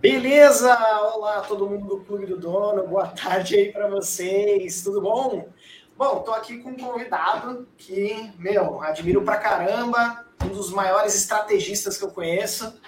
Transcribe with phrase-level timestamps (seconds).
[0.00, 0.76] Beleza?
[1.14, 2.86] Olá, todo mundo do Clube do Dono.
[2.86, 4.82] Boa tarde aí para vocês.
[4.82, 5.48] Tudo bom?
[5.96, 11.96] Bom, tô aqui com um convidado que, meu, admiro pra caramba, um dos maiores estrategistas
[11.96, 12.78] que eu conheço.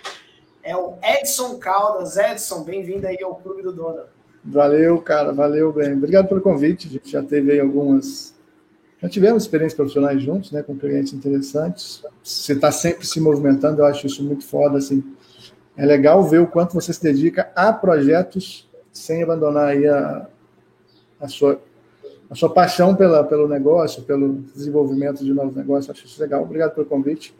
[0.62, 2.18] É o Edson Caldas.
[2.18, 4.02] Edson, bem-vindo aí ao Clube do Dono.
[4.44, 5.94] Valeu, cara, valeu, bem.
[5.94, 6.88] Obrigado pelo convite.
[6.88, 8.34] A gente já teve aí algumas.
[9.00, 12.04] Já tivemos experiências profissionais juntos, né, com clientes interessantes.
[12.22, 15.16] Você está sempre se movimentando, eu acho isso muito foda, assim
[15.78, 20.26] é legal ver o quanto você se dedica a projetos sem abandonar aí a,
[21.20, 21.62] a, sua,
[22.28, 25.88] a sua paixão pela, pelo negócio, pelo desenvolvimento de novos negócios.
[25.88, 26.42] Acho isso legal.
[26.42, 27.32] Obrigado pelo convite.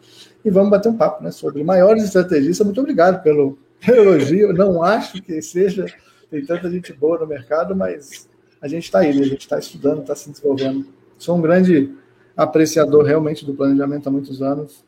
[0.45, 2.65] E vamos bater um papo né, sobre maiores estrategistas.
[2.65, 3.59] Muito obrigado pelo,
[3.89, 4.53] elogio.
[4.53, 5.87] Não acho que seja.
[6.31, 8.29] Tem tanta gente boa no mercado, mas
[8.63, 9.23] a gente está aí, né?
[9.23, 10.87] a gente está estudando, está se desenvolvendo.
[11.19, 11.93] Sou um grande
[12.37, 14.85] apreciador realmente do planejamento há muitos anos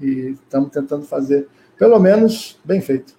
[0.00, 1.46] e estamos tentando fazer
[1.78, 3.16] pelo menos bem feito.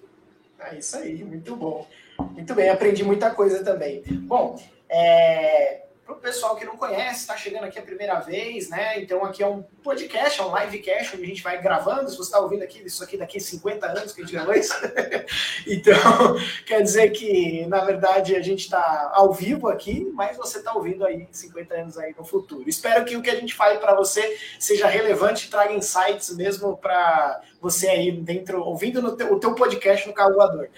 [0.60, 1.86] É isso aí, muito bom.
[2.32, 4.02] Muito bem, aprendi muita coisa também.
[4.06, 9.00] Bom, é, para o pessoal que não conhece, está chegando aqui a primeira vez, né?
[9.00, 12.10] Então aqui é um podcast, é um livecast, onde a gente vai gravando.
[12.10, 14.54] Se você está ouvindo aqui, isso aqui daqui a 50 anos que a gente gravou
[14.54, 14.74] isso.
[15.66, 15.94] então,
[16.66, 21.04] quer dizer que, na verdade, a gente está ao vivo aqui, mas você está ouvindo
[21.04, 22.68] aí 50 anos aí no futuro.
[22.68, 26.76] Espero que o que a gente fale para você seja relevante e traga insights mesmo
[26.76, 30.68] para você aí dentro, ouvindo no o teu podcast no calculador.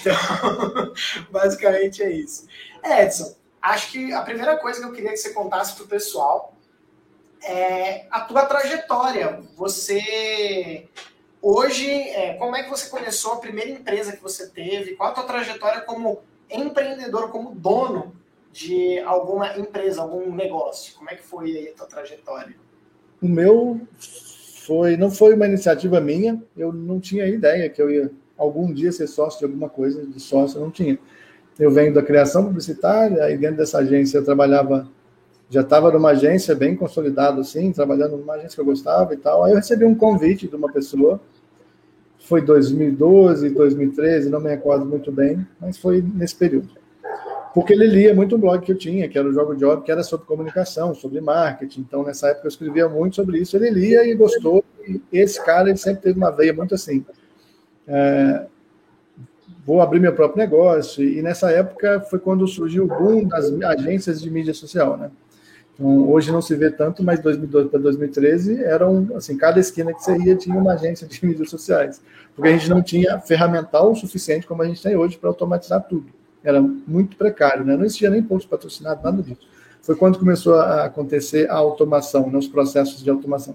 [0.00, 0.92] Então,
[1.32, 2.46] basicamente é isso.
[2.84, 3.34] Edson,
[3.68, 6.54] acho que a primeira coisa que eu queria que você contasse para o pessoal
[7.42, 9.40] é a tua trajetória.
[9.56, 10.88] Você
[11.40, 14.96] hoje, é, como é que você começou a primeira empresa que você teve?
[14.96, 18.14] Qual a tua trajetória como empreendedor, como dono
[18.52, 20.94] de alguma empresa, algum negócio?
[20.96, 22.56] Como é que foi aí a tua trajetória?
[23.20, 23.80] O meu
[24.66, 26.42] foi, não foi uma iniciativa minha.
[26.56, 30.20] Eu não tinha ideia que eu ia algum dia ser sócio de alguma coisa, de
[30.20, 30.98] sócio, eu não tinha.
[31.58, 34.88] Eu venho da criação publicitária, aí dentro dessa agência eu trabalhava,
[35.50, 39.44] já estava numa agência bem consolidada, assim, trabalhando numa agência que eu gostava e tal.
[39.44, 41.20] Aí eu recebi um convite de uma pessoa,
[42.20, 46.68] foi 2012, 2013, não me recordo muito bem, mas foi nesse período.
[47.54, 49.90] Porque ele lia muito um blog que eu tinha, que era o Jogo Job, que
[49.90, 51.80] era sobre comunicação, sobre marketing.
[51.80, 53.56] Então, nessa época, eu escrevia muito sobre isso.
[53.56, 54.62] Ele lia e gostou.
[54.86, 57.04] E esse cara, ele sempre teve uma veia muito assim.
[57.86, 58.46] É,
[59.68, 61.04] vou abrir meu próprio negócio.
[61.04, 65.10] E nessa época foi quando surgiu o boom das agências de mídia social, né?
[65.74, 70.02] Então, hoje não se vê tanto, mas 2012 para 2013 eram assim, cada esquina que
[70.02, 72.00] você ia tinha uma agência de mídias sociais,
[72.34, 75.86] porque a gente não tinha ferramental o suficiente como a gente tem hoje para automatizar
[75.86, 76.06] tudo.
[76.42, 77.76] Era muito precário, né?
[77.76, 79.46] Não existia nem post patrocinado, nada disso.
[79.82, 82.38] Foi quando começou a acontecer a automação, né?
[82.38, 83.54] os processos de automação.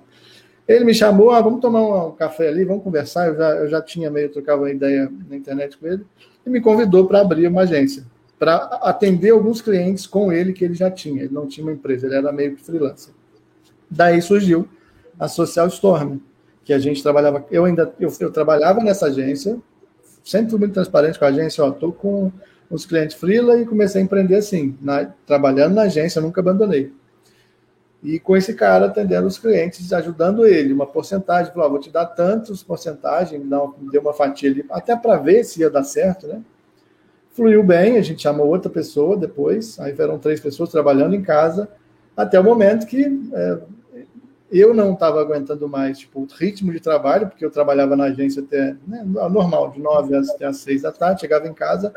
[0.68, 3.28] Ele me chamou, ah, vamos tomar um, café ali, vamos conversar.
[3.28, 6.06] Eu já, eu já tinha meio trocado uma ideia na internet com ele
[6.46, 8.06] e me convidou para abrir uma agência,
[8.40, 11.23] para atender alguns clientes com ele que ele já tinha.
[11.23, 13.13] Ele não tinha uma empresa, ele era meio que freelancer.
[13.90, 14.68] Daí surgiu
[15.19, 16.18] a Social Storm,
[16.63, 17.46] que a gente trabalhava.
[17.52, 19.57] Eu ainda eu, eu trabalhava nessa agência,
[20.23, 21.63] sempre fui muito transparente com a agência.
[21.63, 22.31] Ó, tô com
[22.69, 26.91] os clientes freela e comecei a empreender assim, na, trabalhando na agência, nunca abandonei.
[28.03, 32.06] E com esse cara atendendo os clientes, ajudando ele, uma porcentagem, falou, vou te dar
[32.06, 36.41] tantos porcentagem, me deu uma fatia ali, até para ver se ia dar certo, né?
[37.31, 41.69] Fluiu bem, a gente chamou outra pessoa depois, aí eram três pessoas trabalhando em casa,
[42.16, 43.59] até o momento que é,
[44.52, 48.44] eu não estava aguentando mais tipo, o ritmo de trabalho, porque eu trabalhava na agência
[48.44, 51.94] até né, normal, de nove até às seis da tarde, chegava em casa,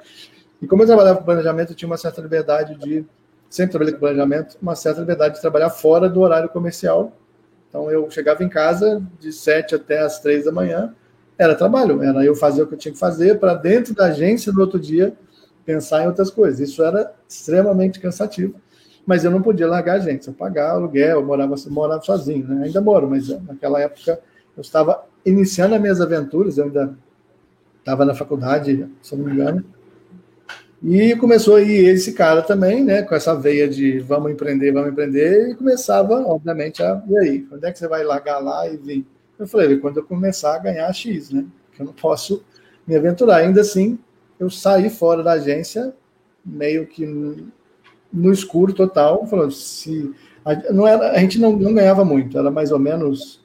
[0.62, 3.05] e como eu trabalhava com planejamento, eu tinha uma certa liberdade de
[3.56, 7.12] sempre trabalhei com planejamento, uma certa liberdade de trabalhar fora do horário comercial.
[7.69, 10.94] Então eu chegava em casa de 7 até as 3 da manhã,
[11.39, 14.53] era trabalho, era eu fazer o que eu tinha que fazer para dentro da agência
[14.53, 15.15] no outro dia
[15.65, 16.61] pensar em outras coisas.
[16.61, 18.55] Isso era extremamente cansativo,
[19.06, 22.47] mas eu não podia largar a agência, eu pagava aluguel, eu morava, eu morava sozinho,
[22.47, 22.67] né?
[22.67, 24.21] ainda moro, mas naquela época
[24.56, 26.97] eu estava iniciando as minhas aventuras, eu ainda
[27.78, 29.64] estava na faculdade, se não me engano,
[30.88, 35.50] e começou aí esse cara também, né, com essa veia de vamos empreender, vamos empreender,
[35.50, 37.03] e começava, obviamente, a.
[37.09, 39.05] E aí, quando é que você vai largar lá e vir?
[39.37, 41.44] Eu falei, quando eu começar a ganhar X, né?
[41.73, 42.44] Que eu não posso
[42.87, 43.38] me aventurar.
[43.38, 43.99] Ainda assim,
[44.38, 45.93] eu saí fora da agência,
[46.44, 47.05] meio que
[48.12, 49.27] no escuro total.
[49.27, 50.15] Falou, se.
[50.44, 53.44] A, não era, a gente não, não ganhava muito, era mais ou menos.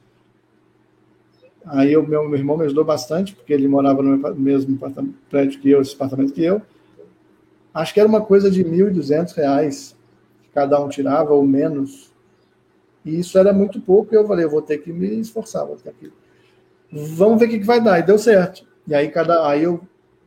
[1.65, 4.77] Aí o meu, meu irmão me ajudou bastante, porque ele morava no mesmo
[5.27, 6.61] prédio que eu, esse apartamento que eu
[7.73, 9.95] acho que era uma coisa de R$ 1.200
[10.43, 12.11] que cada um tirava, ou menos.
[13.03, 15.77] E isso era muito pouco, e eu falei, eu vou ter que me esforçar, vou
[15.77, 16.11] ter que...
[16.91, 17.99] Vamos ver o que, vai dar.
[17.99, 18.65] E deu certo.
[18.85, 19.81] E aí, cada, aí eu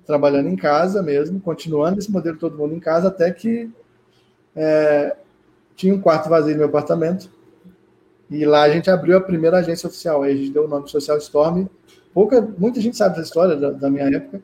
[0.06, 3.70] trabalhando em casa mesmo, continuando esse modelo todo mundo em casa, até que
[4.56, 5.16] é,
[5.76, 7.30] tinha um quarto vazio no meu apartamento.
[8.30, 10.22] E lá a gente abriu a primeira agência oficial.
[10.22, 11.66] Aí a gente deu o nome Social Storm.
[12.12, 14.42] Pouca, muita gente sabe dessa história da, da minha época.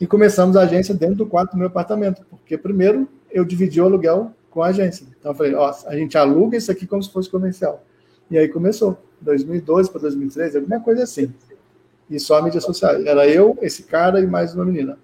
[0.00, 2.24] E começamos a agência dentro do quarto do meu apartamento.
[2.28, 5.06] Porque primeiro eu dividi o aluguel com a agência.
[5.18, 7.84] Então eu falei, ó, a gente aluga isso aqui como se fosse comercial.
[8.30, 11.32] E aí começou, 2012 para 2013, alguma coisa assim.
[12.10, 12.94] E só a mídia social.
[13.06, 14.98] Era eu, esse cara e mais uma menina.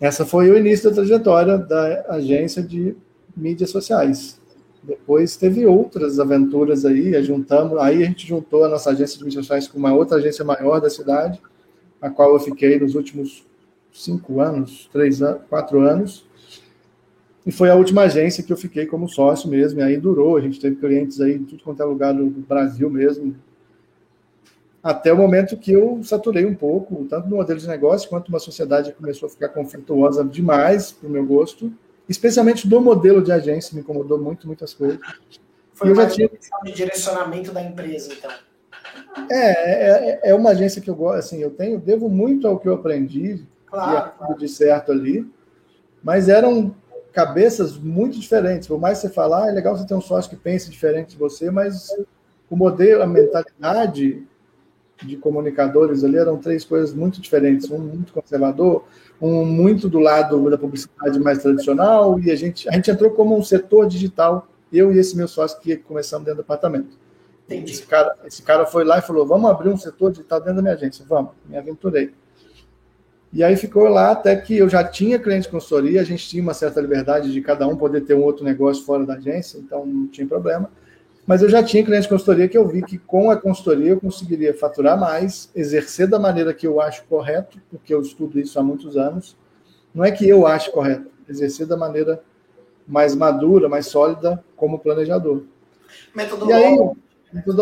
[0.00, 2.96] Essa foi o início da trajetória da agência de
[3.36, 4.40] mídias sociais.
[4.82, 9.44] Depois teve outras aventuras aí, juntamos, aí a gente juntou a nossa agência de mídias
[9.44, 11.40] sociais com uma outra agência maior da cidade,
[12.00, 13.46] a qual eu fiquei nos últimos
[13.92, 16.26] cinco anos, três anos, quatro anos.
[17.46, 20.40] E foi a última agência que eu fiquei como sócio mesmo, e aí durou, a
[20.40, 23.34] gente teve clientes aí em tudo quanto é lugar do Brasil mesmo,
[24.82, 28.38] até o momento que eu saturei um pouco, tanto no modelo de negócio, quanto uma
[28.38, 31.72] sociedade começou a ficar conflituosa demais para o meu gosto,
[32.08, 34.98] especialmente do modelo de agência, me incomodou muito, muitas coisas.
[35.74, 36.30] Foi uma tinha...
[36.64, 38.30] de direcionamento da empresa, então.
[39.30, 42.68] É, é, é, uma agência que eu gosto, assim, eu tenho, devo muito ao que
[42.68, 44.38] eu aprendi, claro, claro.
[44.38, 45.28] de certo ali,
[46.02, 46.74] mas eram
[47.12, 48.68] cabeças muito diferentes.
[48.68, 51.16] Por mais você falar, ah, é legal você ter um sócio que pense diferente de
[51.16, 51.88] você, mas
[52.48, 54.22] o modelo, a mentalidade
[55.04, 57.70] de comunicadores ali eram três coisas muito diferentes.
[57.70, 58.84] Um muito conservador,
[59.20, 63.36] um muito do lado da publicidade mais tradicional, e a gente, a gente entrou como
[63.36, 66.96] um setor digital, eu e esse meu sócio que começamos dentro do apartamento.
[67.48, 67.72] Entendi.
[67.72, 70.62] Esse cara, esse cara foi lá e falou: vamos abrir um setor digital dentro da
[70.62, 71.04] minha agência.
[71.08, 72.12] Vamos, me aventurei.
[73.32, 76.42] E aí ficou lá até que eu já tinha cliente de consultoria, a gente tinha
[76.42, 79.84] uma certa liberdade de cada um poder ter um outro negócio fora da agência, então
[79.84, 80.70] não tinha problema.
[81.26, 84.00] Mas eu já tinha cliente de consultoria que eu vi que com a consultoria eu
[84.00, 88.62] conseguiria faturar mais, exercer da maneira que eu acho correto, porque eu estudo isso há
[88.62, 89.36] muitos anos.
[89.94, 92.22] Não é que eu acho correto, exercer da maneira
[92.86, 95.42] mais madura, mais sólida como planejador.
[96.14, 96.60] Metodologia.
[96.60, 96.90] E aí,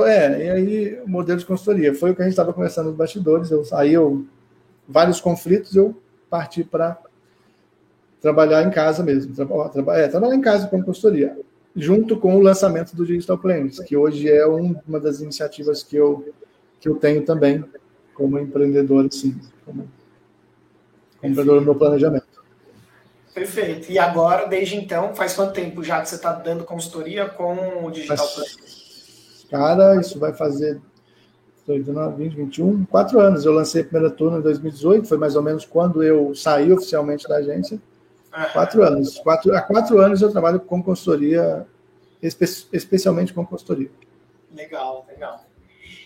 [0.06, 2.96] é, e aí o modelo de consultoria foi o que a gente estava conversando nos
[2.96, 3.50] bastidores.
[3.50, 4.24] Eu, aí eu
[4.88, 6.98] vários conflitos, eu parti para
[8.20, 11.36] trabalhar em casa mesmo, tra é, trabalhar em casa como consultoria
[11.76, 15.94] junto com o lançamento do Digital Planners, que hoje é um, uma das iniciativas que
[15.94, 16.32] eu,
[16.80, 17.62] que eu tenho também
[18.14, 19.86] como empreendedor, assim, como,
[21.20, 22.24] como empreendedor no meu planejamento.
[23.34, 23.92] Perfeito.
[23.92, 27.90] E agora, desde então, faz quanto tempo já que você está dando consultoria com o
[27.90, 28.75] Digital Planners?
[29.50, 30.80] Cara, isso vai fazer
[31.66, 33.44] 20, 21, quatro anos.
[33.44, 37.28] Eu lancei a primeira turma em 2018, foi mais ou menos quando eu saí oficialmente
[37.28, 37.80] da agência.
[38.52, 39.18] Quatro anos.
[39.18, 41.66] Quatro, há quatro anos eu trabalho com consultoria,
[42.22, 43.90] espe especialmente com consultoria.
[44.54, 45.44] Legal, legal.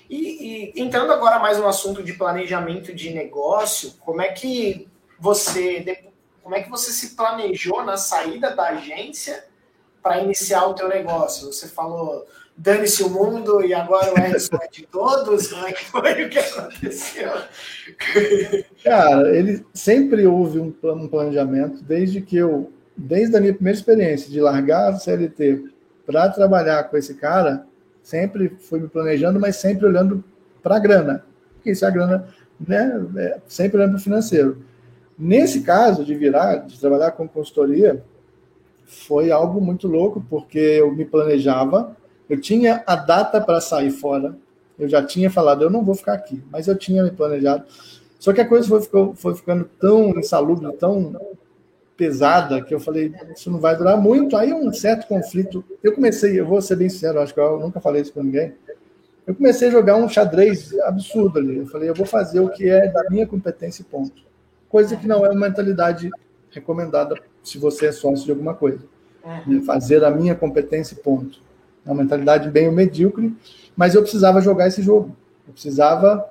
[0.08, 4.88] E, e, entrando agora mais no assunto de planejamento de negócio, como é que
[5.18, 6.10] você
[6.42, 9.44] como é que você se planejou na saída da agência
[10.02, 11.52] para iniciar o teu negócio?
[11.52, 12.26] Você falou
[12.60, 15.50] dane-se o mundo e agora o Edson é de todos?
[15.52, 17.30] É que foi o que aconteceu?
[18.84, 24.30] Cara, ele sempre houve um, um planejamento, desde que eu, desde a minha primeira experiência
[24.30, 25.70] de largar a CLT
[26.04, 27.66] para trabalhar com esse cara,
[28.02, 30.22] sempre fui me planejando, mas sempre olhando
[30.62, 31.24] para a grana.
[31.54, 32.28] Porque isso é a grana,
[32.58, 33.06] né?
[33.16, 34.62] É, sempre olhando para o financeiro.
[35.18, 38.02] Nesse caso de virar, de trabalhar com consultoria,
[38.86, 41.96] foi algo muito louco, porque eu me planejava,
[42.30, 44.36] eu tinha a data para sair fora.
[44.78, 47.64] Eu já tinha falado, eu não vou ficar aqui, mas eu tinha me planejado.
[48.20, 51.20] Só que a coisa foi, ficou, foi ficando tão insalubre, tão
[51.96, 54.36] pesada, que eu falei, isso não vai durar muito.
[54.36, 55.64] Aí um certo conflito.
[55.82, 58.54] Eu comecei, eu vou ser bem sincero, acho que eu nunca falei isso com ninguém.
[59.26, 61.58] Eu comecei a jogar um xadrez absurdo ali.
[61.58, 64.22] Eu falei, eu vou fazer o que é da minha competência e ponto.
[64.68, 66.08] Coisa que não é uma mentalidade
[66.50, 68.82] recomendada se você é sócio de alguma coisa.
[69.24, 69.62] Uhum.
[69.62, 71.49] Fazer a minha competência e ponto
[71.84, 73.34] uma mentalidade bem medíocre,
[73.76, 75.16] mas eu precisava jogar esse jogo.
[75.46, 76.30] Eu precisava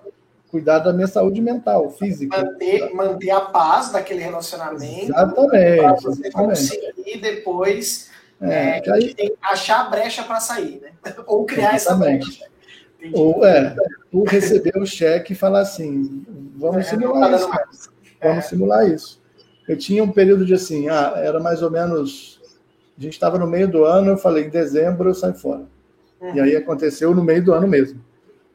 [0.50, 2.38] cuidar da minha saúde mental, física.
[2.38, 5.12] Manter, manter a paz daquele relacionamento.
[5.12, 5.78] Exatamente.
[5.78, 6.34] Para você exatamente.
[6.34, 8.10] conseguir depois
[8.42, 9.16] é, é, aí...
[9.42, 10.92] achar a brecha para sair, né?
[11.28, 12.30] Ou criar exatamente.
[12.30, 12.50] essa brecha.
[13.00, 13.16] Entendi.
[13.16, 13.76] Ou é,
[14.28, 16.26] receber o cheque e falar assim,
[16.56, 17.50] vamos é, simular isso.
[18.22, 18.42] Vamos é.
[18.42, 19.22] simular isso.
[19.68, 22.39] Eu tinha um período de assim, ah, era mais ou menos
[23.00, 25.64] a gente estava no meio do ano, eu falei, em dezembro eu saio fora.
[26.20, 26.36] Uhum.
[26.36, 28.02] E aí aconteceu no meio do ano mesmo.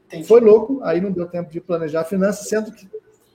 [0.06, 0.28] Entendi.
[0.28, 2.86] Foi louco, aí não deu tempo de planejar finanças, sendo que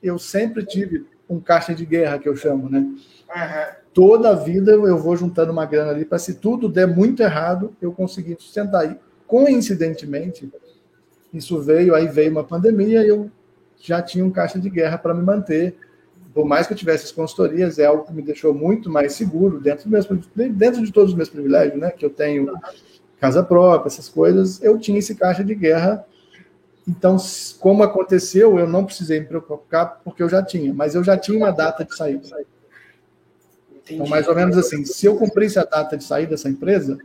[0.03, 2.79] eu sempre tive um caixa de guerra, que eu chamo, né?
[2.79, 3.75] Uhum.
[3.91, 7.75] Toda a vida eu vou juntando uma grana ali para se tudo der muito errado,
[7.81, 8.89] eu conseguir sustentar.
[8.89, 10.49] E, coincidentemente,
[11.33, 13.31] isso veio, aí veio uma pandemia e eu
[13.79, 15.75] já tinha um caixa de guerra para me manter
[16.33, 19.59] por mais que eu tivesse as consultorias, é algo que me deixou muito mais seguro
[19.59, 21.91] dentro, meus, dentro de todos os meus privilégios, né?
[21.91, 22.53] Que eu tenho
[23.19, 26.05] casa própria, essas coisas, eu tinha esse caixa de guerra.
[26.87, 27.17] Então,
[27.59, 31.37] como aconteceu, eu não precisei me preocupar porque eu já tinha, mas eu já tinha
[31.37, 32.27] uma data de saída.
[33.89, 36.97] Então, mais ou menos assim, se eu cumprisse a data de saída dessa empresa,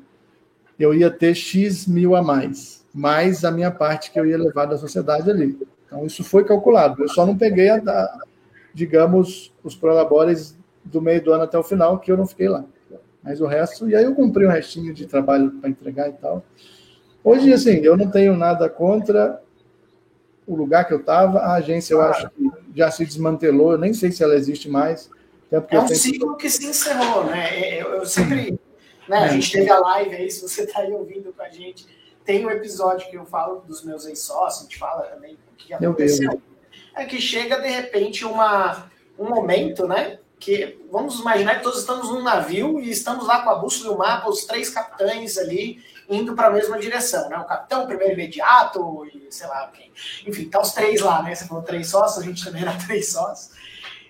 [0.79, 4.67] eu ia ter X mil a mais, mais a minha parte que eu ia levar
[4.67, 5.59] da sociedade ali.
[5.87, 7.03] Então, isso foi calculado.
[7.03, 8.19] Eu só não peguei, a,
[8.75, 12.65] digamos, os prolabores do meio do ano até o final, que eu não fiquei lá.
[13.23, 16.45] Mas o resto, e aí eu cumpri um restinho de trabalho para entregar e tal.
[17.23, 19.41] Hoje, assim, eu não tenho nada contra
[20.47, 21.39] o lugar que eu estava.
[21.39, 23.73] A agência, eu acho que já se desmantelou.
[23.73, 25.09] Eu nem sei se ela existe mais.
[25.51, 27.81] é um ciclo que se encerrou, né?
[27.81, 28.61] Eu, eu sempre.
[29.09, 31.87] Né, a gente teve a live aí, se você está aí ouvindo com a gente.
[32.27, 35.75] Tem um episódio que eu falo dos meus ex-sócios, a gente fala também o que
[35.75, 36.41] aconteceu.
[36.95, 40.19] É que chega, de repente, uma, um momento, né?
[40.45, 43.95] que vamos imaginar que todos estamos num navio e estamos lá com a bússola e
[43.95, 47.39] o mapa, os três capitães ali indo para a mesma direção, né?
[47.39, 49.91] O capitão, o primeiro imediato e sei lá quem.
[50.27, 51.35] Enfim, tá os três lá, né?
[51.35, 53.57] Você falou três sócios, a gente também era três sócios.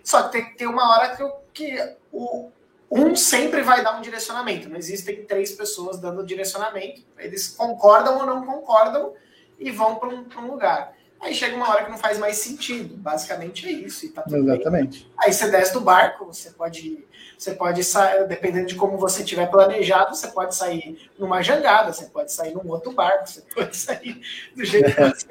[0.02, 2.50] Só que tem que ter uma hora que, que o,
[2.90, 4.68] um sempre vai dar um direcionamento.
[4.68, 7.02] Não existem três pessoas dando direcionamento.
[7.16, 9.14] Eles concordam ou não concordam
[9.56, 10.94] e vão para um, um lugar.
[11.24, 12.98] Aí chega uma hora que não faz mais sentido.
[12.98, 14.12] Basicamente é isso.
[14.12, 15.04] Tá Exatamente.
[15.04, 15.12] Bem.
[15.18, 19.46] Aí você desce do barco, você pode, você pode sair, dependendo de como você tiver
[19.46, 24.20] planejado, você pode sair numa jangada, você pode sair num outro barco, você pode sair
[24.54, 25.26] do jeito que você.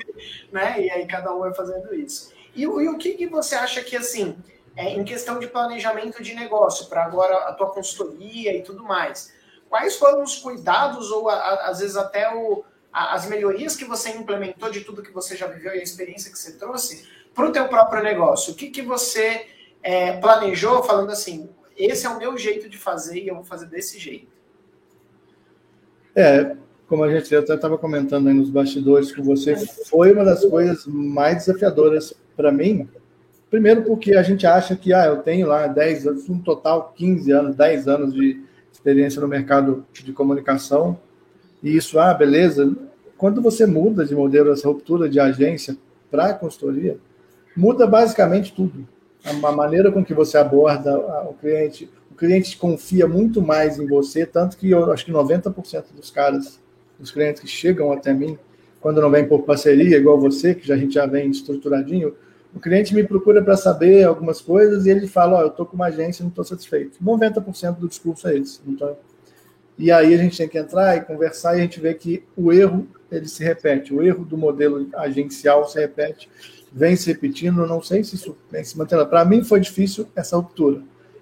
[0.52, 0.82] né?
[0.82, 2.34] E aí cada um vai fazendo isso.
[2.56, 4.36] E, e o que, que você acha que, assim,
[4.76, 9.32] é, em questão de planejamento de negócio, para agora a tua consultoria e tudo mais,
[9.70, 14.12] quais foram os cuidados, ou a, a, às vezes até o as melhorias que você
[14.12, 17.52] implementou de tudo que você já viveu e a experiência que você trouxe para o
[17.52, 18.54] teu próprio negócio?
[18.54, 19.48] O que, que você
[19.82, 23.66] é, planejou falando assim, esse é o meu jeito de fazer e eu vou fazer
[23.66, 24.32] desse jeito?
[26.16, 26.56] É,
[26.88, 29.56] como a gente até estava comentando aí nos bastidores com você,
[29.88, 32.88] foi uma das coisas mais desafiadoras para mim.
[33.50, 37.32] Primeiro porque a gente acha que ah, eu tenho lá 10 anos, um total 15
[37.32, 38.40] anos, 10 anos de
[38.72, 41.00] experiência no mercado de comunicação,
[41.64, 42.76] e isso, ah, beleza.
[43.24, 45.78] Quando você muda de modelo, essa ruptura de agência
[46.12, 46.98] para consultoria,
[47.56, 48.86] muda basicamente tudo.
[49.24, 50.94] A maneira com que você aborda
[51.30, 51.90] o cliente.
[52.12, 56.60] O cliente confia muito mais em você, tanto que eu acho que 90% dos caras,
[57.00, 58.38] dos clientes que chegam até mim,
[58.82, 62.14] quando não vem por parceria, igual você, que já, a gente já vem estruturadinho,
[62.54, 65.66] o cliente me procura para saber algumas coisas e ele fala: Ó, oh, eu estou
[65.66, 67.00] com uma agência não estou satisfeito.
[67.02, 68.60] 90% do discurso é esse.
[68.68, 68.98] Não
[69.78, 72.52] e aí a gente tem que entrar e conversar e a gente vê que o
[72.52, 76.30] erro ele se repete, o erro do modelo agencial se repete,
[76.72, 79.06] vem se repetindo, não sei se isso vem se mantendo.
[79.06, 80.82] Para mim foi difícil essa ruptura.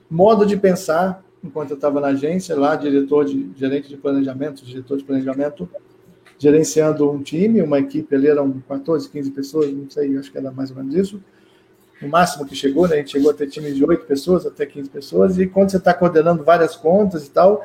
[0.10, 4.98] Modo de pensar, enquanto eu estava na agência, lá, diretor de gerente de planejamento, diretor
[4.98, 5.70] de planejamento,
[6.38, 10.52] gerenciando um time, uma equipe ali eram 14, 15 pessoas, não sei, acho que era
[10.52, 11.22] mais ou menos isso.
[12.02, 12.96] O máximo que chegou, né?
[12.96, 15.78] A gente chegou a ter time de 8 pessoas, até 15 pessoas, e quando você
[15.78, 17.64] está coordenando várias contas e tal,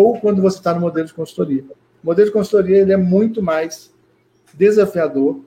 [0.00, 1.62] ou quando você está no modelo de consultoria.
[2.02, 3.92] O modelo de consultoria ele é muito mais
[4.54, 5.40] desafiador,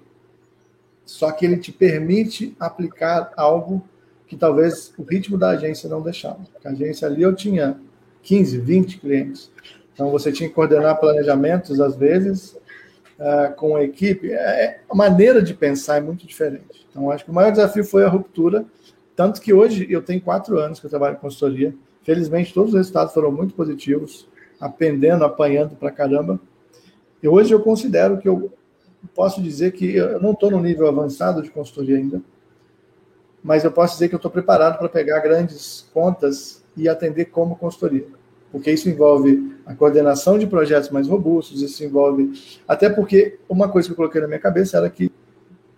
[1.06, 3.84] só que ele te permite aplicar algo
[4.28, 6.40] que talvez o ritmo da agência não deixava.
[6.64, 7.78] A agência ali eu tinha
[8.22, 9.52] 15, 20 clientes.
[9.94, 12.56] Então você tinha que coordenar planejamentos, às vezes,
[13.20, 14.32] uh, com a equipe.
[14.32, 16.88] É, é, a maneira de pensar é muito diferente.
[16.90, 18.66] Então, acho que o maior desafio foi a ruptura.
[19.16, 21.76] Tanto que hoje eu tenho quatro anos que eu trabalho em consultoria.
[22.04, 24.28] Felizmente, todos os resultados foram muito positivos
[24.64, 26.40] aprendendo, apanhando pra caramba.
[27.22, 28.52] E hoje eu considero que eu
[29.14, 32.22] posso dizer que eu não estou no nível avançado de consultoria ainda,
[33.44, 37.58] mas eu posso dizer que eu estou preparado para pegar grandes contas e atender como
[37.58, 38.06] consultoria.
[38.54, 42.32] Porque isso envolve a coordenação de projetos mais robustos, isso envolve.
[42.66, 45.12] Até porque uma coisa que eu coloquei na minha cabeça era que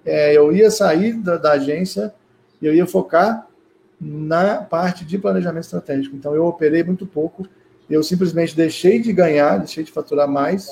[0.05, 2.13] é, eu ia sair da, da agência
[2.61, 3.47] e eu ia focar
[3.99, 6.15] na parte de planejamento estratégico.
[6.15, 7.47] Então eu operei muito pouco
[7.89, 10.67] eu simplesmente deixei de ganhar, deixei de faturar mais,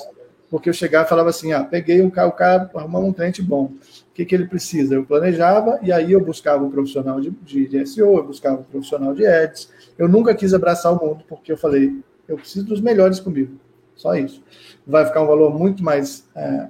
[0.50, 3.42] porque eu chegava e falava assim: ah, peguei um cara, o cara arrumou um cliente
[3.42, 3.64] bom.
[3.64, 4.94] O que, que ele precisa?
[4.94, 8.64] Eu planejava e aí eu buscava um profissional de, de, de SEO, eu buscava um
[8.64, 9.68] profissional de ads.
[9.98, 13.58] Eu nunca quis abraçar o mundo, porque eu falei: eu preciso dos melhores comigo.
[13.96, 14.42] Só isso.
[14.86, 16.68] Vai ficar um valor muito mais é,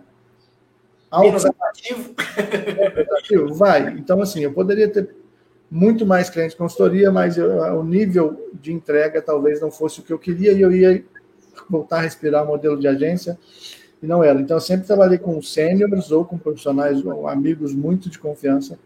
[1.11, 1.27] alto.
[1.27, 2.15] Menos atrativo.
[3.55, 3.89] Vai.
[3.99, 5.15] Então, assim, eu poderia ter
[5.71, 10.03] muito mais clientes de consultoria, mas eu, o nível de entrega talvez não fosse o
[10.03, 11.05] que eu queria e eu ia
[11.69, 13.39] voltar a respirar o modelo de agência
[14.03, 14.41] e não era.
[14.41, 18.79] Então, eu sempre trabalhei com sêniores ou com profissionais ou amigos muito de confiança,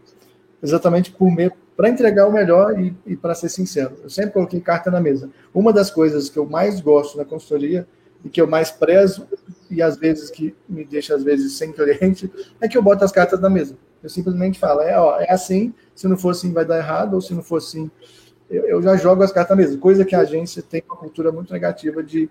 [0.63, 1.29] exatamente por
[1.75, 3.95] para entregar o melhor e, e para ser sincero.
[4.03, 5.29] Eu sempre coloquei carta na mesa.
[5.53, 7.87] Uma das coisas que eu mais gosto na consultoria
[8.23, 9.25] e que eu mais prezo,
[9.71, 13.13] e às vezes que me deixa, às vezes, sem cliente, é que eu boto as
[13.13, 13.77] cartas na mesa.
[14.01, 17.21] Eu simplesmente falo, é, ó, é assim, se não for assim vai dar errado, ou
[17.21, 17.89] se não for assim,
[18.49, 19.77] eu, eu já jogo as cartas na mesa.
[19.77, 22.29] Coisa que a agência tem uma cultura muito negativa de,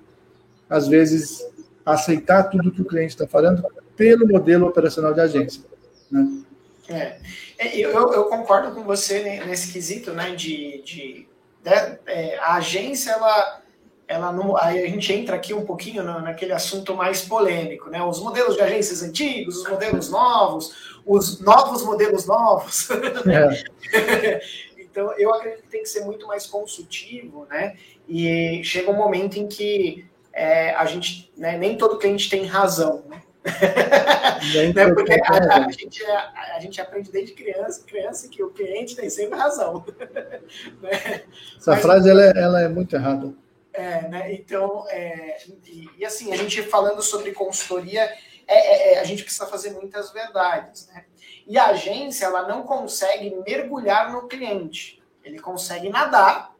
[0.69, 1.47] às vezes,
[1.85, 3.65] aceitar tudo que o cliente está falando
[3.97, 5.63] pelo modelo operacional de agência.
[6.11, 6.43] Né?
[6.89, 7.19] É,
[7.59, 11.29] é eu, eu, concordo com você nesse quesito, né, de, de, de
[11.65, 13.61] né, é, a agência, ela,
[14.07, 18.03] ela não, aí a gente entra aqui um pouquinho no, naquele assunto mais polêmico, né,
[18.03, 24.41] os modelos de agências antigos, os modelos novos, os novos modelos novos, é.
[24.79, 29.39] então eu acredito que tem que ser muito mais consultivo, né, e chega um momento
[29.39, 33.23] em que é, a gente, né, nem todo cliente tem razão, né,
[34.75, 34.93] né?
[34.93, 36.17] Porque a, a, gente, é,
[36.57, 39.85] a, gente aprende desde criança, criança que o cliente tem sempre razão.
[40.83, 41.23] né?
[41.57, 43.33] Essa Mas, frase ela é, ela é, muito errada.
[43.73, 44.33] É, né?
[44.33, 45.37] Então, é,
[45.67, 48.11] e, e, assim, a gente falando sobre consultoria,
[48.49, 50.89] é, é, a gente precisa fazer muitas verdades.
[50.89, 51.05] Né?
[51.47, 55.03] E a agência ela não consegue mergulhar no cliente.
[55.23, 56.55] Ele consegue nadar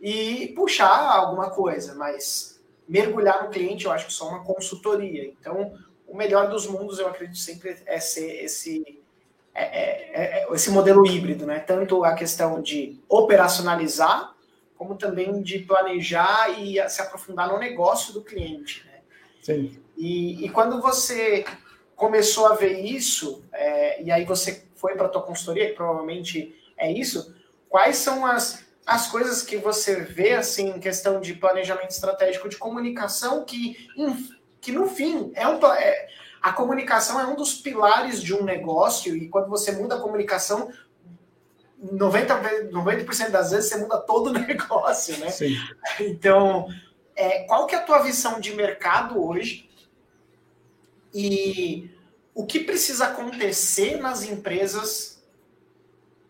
[0.00, 5.24] e puxar alguma coisa, mas mergulhar no cliente, eu acho que só uma consultoria.
[5.24, 5.74] Então,
[6.06, 9.00] o melhor dos mundos, eu acredito sempre, é ser esse,
[9.54, 11.60] é, é, é, esse modelo híbrido, né?
[11.60, 14.34] Tanto a questão de operacionalizar,
[14.76, 18.84] como também de planejar e se aprofundar no negócio do cliente.
[18.86, 19.00] Né?
[19.42, 19.78] Sim.
[20.00, 21.44] E, e quando você
[21.94, 26.56] começou a ver isso, é, e aí você foi para a tua consultoria, que provavelmente
[26.78, 27.34] é isso,
[27.68, 32.56] quais são as, as coisas que você vê, assim, em questão de planejamento estratégico de
[32.56, 33.76] comunicação que
[34.58, 36.08] que no fim é um é,
[36.42, 40.70] a comunicação é um dos pilares de um negócio e quando você muda a comunicação
[41.82, 45.30] 90%, 90 das vezes você muda todo o negócio, né?
[45.30, 45.56] Sim.
[45.98, 46.68] Então,
[47.16, 49.69] é, qual que é a tua visão de mercado hoje
[51.14, 51.90] e
[52.34, 55.22] o que precisa acontecer nas empresas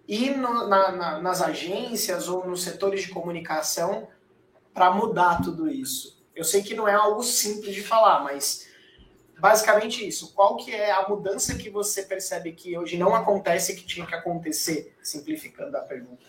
[0.08, 4.08] e no, na, na, nas agências ou nos setores de comunicação
[4.74, 6.20] para mudar tudo isso?
[6.34, 8.66] Eu sei que não é algo simples de falar, mas
[9.38, 10.32] basicamente isso.
[10.34, 14.14] Qual que é a mudança que você percebe que hoje não acontece que tinha que
[14.14, 16.24] acontecer, simplificando a pergunta?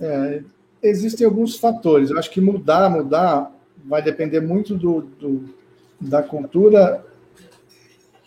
[0.00, 0.42] É,
[0.82, 2.10] existem alguns fatores.
[2.10, 3.52] Eu acho que mudar, mudar
[3.84, 5.54] vai depender muito do, do
[6.00, 7.04] da cultura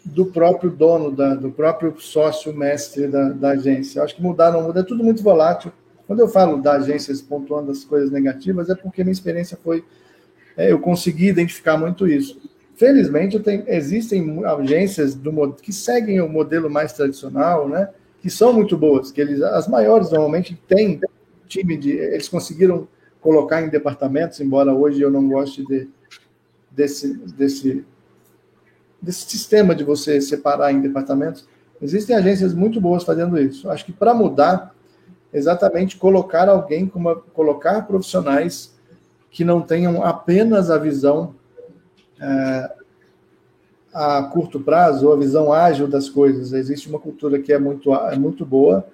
[0.03, 4.01] do próprio dono, da, do próprio sócio mestre da, da agência.
[4.01, 5.71] Acho que mudar não muda, é tudo muito volátil.
[6.07, 9.83] Quando eu falo da agência pontuando as coisas negativas, é porque minha experiência foi.
[10.57, 12.41] É, eu consegui identificar muito isso.
[12.75, 17.89] Felizmente, tenho, existem agências do, que seguem o modelo mais tradicional, né?
[18.21, 20.99] Que são muito boas, que eles, as maiores normalmente têm
[21.47, 21.91] time de.
[21.91, 22.87] Eles conseguiram
[23.21, 25.89] colocar em departamentos, embora hoje eu não goste de,
[26.79, 27.85] desse, desse,
[29.01, 31.45] desse sistema de você separar em departamentos.
[31.81, 33.69] Existem agências muito boas fazendo isso.
[33.69, 34.73] Acho que para mudar,
[35.33, 38.73] exatamente colocar alguém, como colocar profissionais
[39.29, 41.35] que não tenham apenas a visão
[42.19, 42.71] é,
[43.93, 46.53] a curto prazo ou a visão ágil das coisas.
[46.53, 48.87] Existe uma cultura que é muito, é muito boa,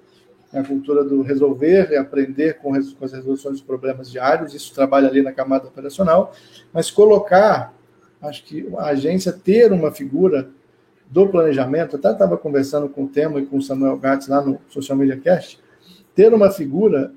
[0.52, 4.74] é a cultura do resolver e aprender com, com as resoluções dos problemas diários, isso
[4.74, 6.32] trabalha ali na camada operacional,
[6.72, 7.74] mas colocar,
[8.26, 10.48] acho que a agência ter uma figura
[11.08, 14.60] do planejamento, até estava conversando com o Temo e com o Samuel Gatz lá no
[14.68, 15.60] Social Media Cast,
[16.14, 17.12] ter uma figura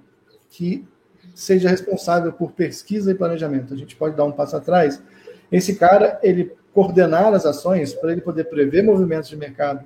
[0.50, 0.86] que
[1.34, 3.74] seja responsável por pesquisa e planejamento.
[3.74, 5.02] A gente pode dar um passo atrás.
[5.52, 9.86] Esse cara, ele coordenar as ações para ele poder prever movimentos de mercado.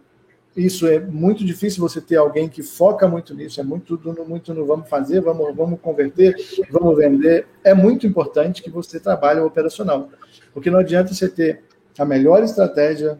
[0.55, 4.53] Isso é muito difícil você ter alguém que foca muito nisso, é muito no, muito
[4.53, 6.35] no vamos fazer, vamos, vamos converter,
[6.69, 7.47] vamos vender.
[7.63, 10.09] É muito importante que você trabalhe o operacional,
[10.53, 11.63] porque não adianta você ter
[11.97, 13.19] a melhor estratégia,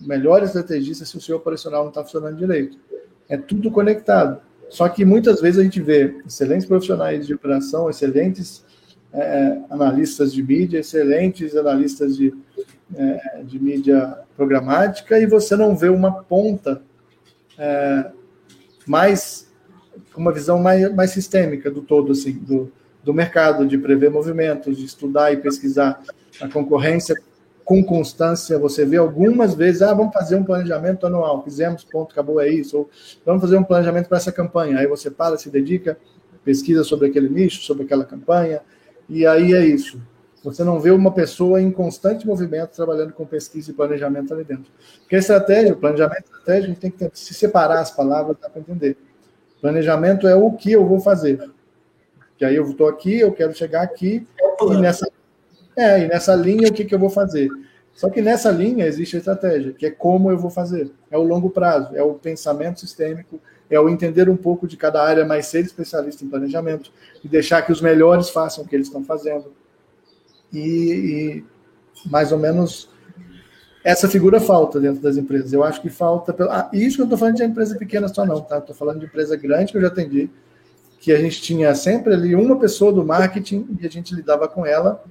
[0.00, 2.76] melhor estrategista se o seu operacional não está funcionando direito.
[3.28, 4.40] É tudo conectado.
[4.68, 8.64] Só que muitas vezes a gente vê excelentes profissionais de operação, excelentes
[9.12, 12.34] é, analistas de mídia, excelentes analistas de,
[12.94, 16.82] é, de mídia programática, e você não vê uma ponta
[17.58, 18.10] é,
[18.86, 19.50] mais,
[20.16, 24.84] uma visão mais, mais sistêmica do todo, assim, do, do mercado, de prever movimentos, de
[24.84, 26.02] estudar e pesquisar
[26.40, 27.14] a concorrência
[27.64, 32.40] com constância, você vê algumas vezes, ah, vamos fazer um planejamento anual, fizemos, ponto, acabou,
[32.40, 32.90] é isso, ou
[33.24, 35.96] vamos fazer um planejamento para essa campanha, aí você para, se dedica,
[36.44, 38.60] pesquisa sobre aquele nicho, sobre aquela campanha,
[39.08, 40.00] e aí é isso.
[40.42, 44.66] Você não vê uma pessoa em constante movimento trabalhando com pesquisa e planejamento ali dentro.
[45.00, 48.60] Porque a estratégia, o planejamento estratégico, a gente tem que se separar as palavras para
[48.60, 48.96] entender.
[49.60, 51.48] Planejamento é o que eu vou fazer.
[52.36, 54.26] Que aí eu estou aqui, eu quero chegar aqui,
[54.60, 55.08] e nessa,
[55.76, 57.48] é, e nessa linha o que, que eu vou fazer?
[57.94, 60.90] Só que nessa linha existe a estratégia, que é como eu vou fazer.
[61.08, 63.38] É o longo prazo, é o pensamento sistêmico,
[63.70, 66.90] é o entender um pouco de cada área, mas ser especialista em planejamento
[67.22, 69.52] e deixar que os melhores façam o que eles estão fazendo.
[70.52, 71.44] E, e
[72.08, 72.90] mais ou menos
[73.84, 75.52] essa figura falta dentro das empresas.
[75.52, 76.34] Eu acho que falta.
[76.50, 78.58] Ah, isso que eu estou falando de empresa pequena só não, tá?
[78.58, 80.30] Estou falando de empresa grande que eu já atendi,
[81.00, 84.64] que a gente tinha sempre ali uma pessoa do marketing e a gente lidava com
[84.64, 85.02] ela.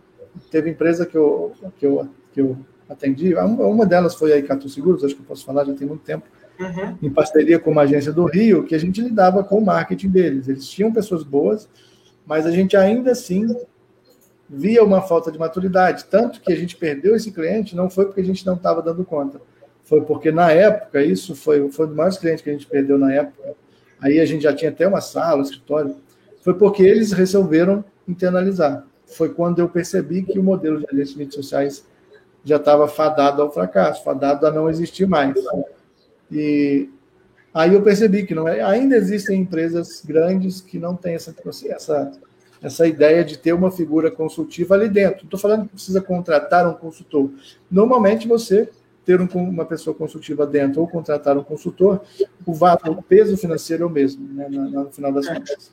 [0.49, 5.03] Teve empresa que eu, que eu, que eu atendi, uma delas foi a Icatu Seguros,
[5.03, 6.25] acho que eu posso falar, já tem muito tempo,
[6.59, 6.97] uhum.
[7.01, 10.47] em parceria com uma agência do Rio, que a gente lidava com o marketing deles.
[10.47, 11.69] Eles tinham pessoas boas,
[12.25, 13.47] mas a gente ainda assim
[14.53, 16.05] via uma falta de maturidade.
[16.05, 19.05] Tanto que a gente perdeu esse cliente, não foi porque a gente não estava dando
[19.05, 19.39] conta,
[19.85, 23.13] foi porque na época, isso foi, foi dos maiores clientes que a gente perdeu na
[23.13, 23.53] época,
[24.01, 25.95] aí a gente já tinha até uma sala, um escritório,
[26.41, 28.85] foi porque eles resolveram internalizar.
[29.05, 31.85] Foi quando eu percebi que o modelo de agências de sociais
[32.43, 35.35] já estava fadado ao fracasso, fadado a não existir mais.
[36.31, 36.89] E
[37.53, 41.35] aí eu percebi que não é, ainda existem empresas grandes que não têm essa,
[41.69, 42.11] essa,
[42.61, 45.25] essa ideia de ter uma figura consultiva ali dentro.
[45.25, 47.31] Estou falando que precisa contratar um consultor.
[47.69, 48.69] Normalmente você
[49.03, 52.01] ter um, uma pessoa consultiva dentro ou contratar um consultor,
[52.45, 55.71] o, o peso financeiro é o mesmo, né, no, no final das contas.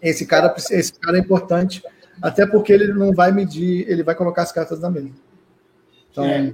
[0.00, 1.82] Esse cara, esse cara é importante,
[2.22, 5.10] até porque ele não vai medir, ele vai colocar as cartas na mesa.
[6.10, 6.24] Então...
[6.24, 6.52] É,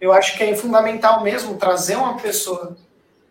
[0.00, 2.76] eu acho que é fundamental mesmo trazer uma pessoa.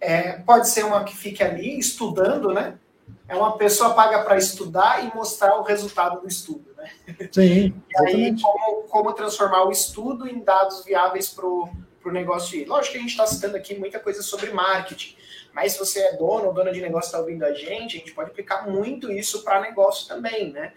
[0.01, 2.75] É, pode ser uma que fique ali estudando, né?
[3.27, 6.91] É uma pessoa paga para estudar e mostrar o resultado do estudo, né?
[7.31, 7.73] Sim.
[7.89, 11.71] E aí, como, como transformar o estudo em dados viáveis para o
[12.11, 12.65] negócio ir.
[12.65, 15.15] Lógico que a gente está citando aqui muita coisa sobre marketing,
[15.53, 18.11] mas se você é dono ou dona de negócio está ouvindo a gente, a gente
[18.11, 20.73] pode aplicar muito isso para negócio também, né?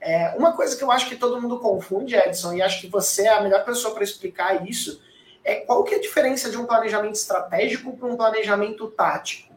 [0.00, 3.26] É, uma coisa que eu acho que todo mundo confunde, Edson, e acho que você
[3.26, 5.00] é a melhor pessoa para explicar isso,
[5.44, 9.51] é qual que é a diferença de um planejamento estratégico para um planejamento tático?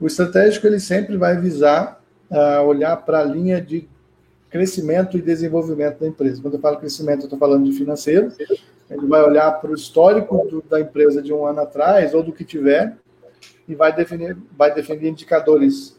[0.00, 3.88] O estratégico ele sempre vai visar uh, olhar para a linha de
[4.50, 6.40] crescimento e desenvolvimento da empresa.
[6.40, 8.32] Quando eu falo crescimento, eu estou falando de financeiro.
[8.90, 12.32] Ele vai olhar para o histórico do, da empresa de um ano atrás ou do
[12.32, 12.96] que tiver
[13.66, 15.96] e vai definir, vai definir indicadores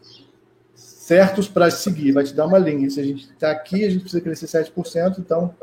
[0.73, 2.89] certos para seguir, vai te dar uma linha.
[2.89, 5.53] Se a gente está aqui, a gente precisa crescer 7%, então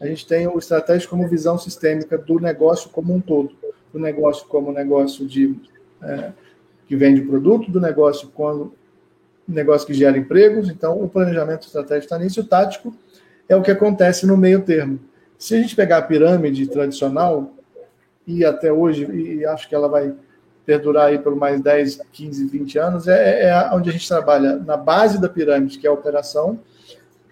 [0.00, 3.50] a gente tem o estratégico como visão sistêmica do negócio como um todo.
[3.92, 5.54] Do negócio como negócio de
[6.02, 6.32] é,
[6.90, 8.28] que vende produto, do negócio
[9.46, 10.68] negócio que gera empregos.
[10.68, 12.40] Então, o planejamento estratégico está nisso.
[12.40, 12.92] O tático
[13.48, 14.98] é o que acontece no meio termo.
[15.38, 17.52] Se a gente pegar a pirâmide tradicional,
[18.26, 20.12] e até hoje, e acho que ela vai
[20.66, 24.76] perdurar aí por mais 10, 15, 20 anos, é, é onde a gente trabalha na
[24.76, 26.58] base da pirâmide, que é a operação,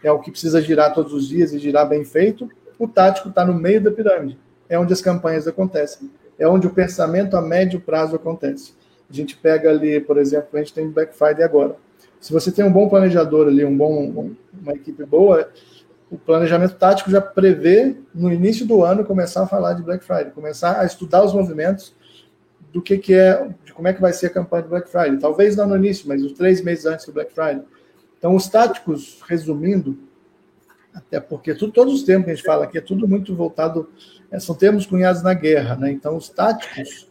[0.04, 2.48] é o que precisa girar todos os dias e girar bem feito.
[2.78, 6.70] O tático está no meio da pirâmide, é onde as campanhas acontecem, é onde o
[6.70, 8.77] pensamento a médio prazo acontece.
[9.10, 11.76] A gente pega ali, por exemplo, a gente tem Black Friday agora.
[12.20, 15.50] Se você tem um bom planejador ali, um bom, uma equipe boa,
[16.10, 20.30] o planejamento tático já prevê no início do ano começar a falar de Black Friday,
[20.32, 21.94] começar a estudar os movimentos,
[22.72, 25.18] do que, que é, de como é que vai ser a campanha do Black Friday.
[25.18, 27.62] Talvez não no início, mas os três meses antes do Black Friday.
[28.18, 29.98] Então, os táticos, resumindo,
[30.92, 33.88] até porque tudo, todos os termos que a gente fala aqui é tudo muito voltado,
[34.30, 35.90] é, são termos cunhados na guerra, né?
[35.90, 37.07] Então, os táticos,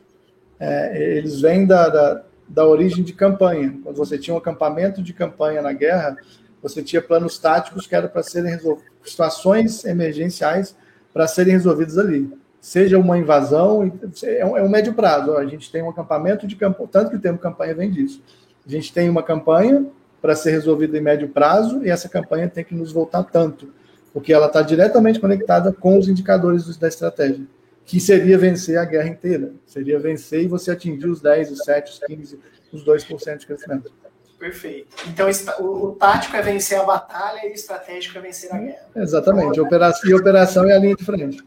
[0.59, 3.77] é, eles vêm da, da, da, origem de campanha.
[3.83, 6.17] Quando você tinha um acampamento de campanha na guerra,
[6.61, 10.75] você tinha planos táticos que eram para serem resolvidos, situações emergenciais
[11.13, 12.29] para serem resolvidas ali
[12.67, 13.89] seja uma invasão,
[14.23, 15.37] é, é um médio prazo.
[15.37, 18.21] A gente tem um acampamento de campanha, tanto que o termo campanha vem disso.
[18.65, 19.85] A gente tem uma campanha
[20.21, 23.71] para ser resolvida em médio prazo e essa campanha tem que nos voltar tanto,
[24.11, 27.45] porque ela está diretamente conectada com os indicadores da estratégia,
[27.87, 31.91] que seria vencer a guerra inteira, seria vencer e você atingir os 10, os 7,
[31.93, 32.39] os 15,
[32.73, 33.93] os 2% de crescimento.
[34.37, 34.89] Perfeito.
[35.07, 38.89] Então, o, o, tático é vencer a batalha e o estratégico é vencer a guerra.
[38.93, 39.59] Exatamente.
[39.59, 41.43] Operação, e operação é a linha de frente.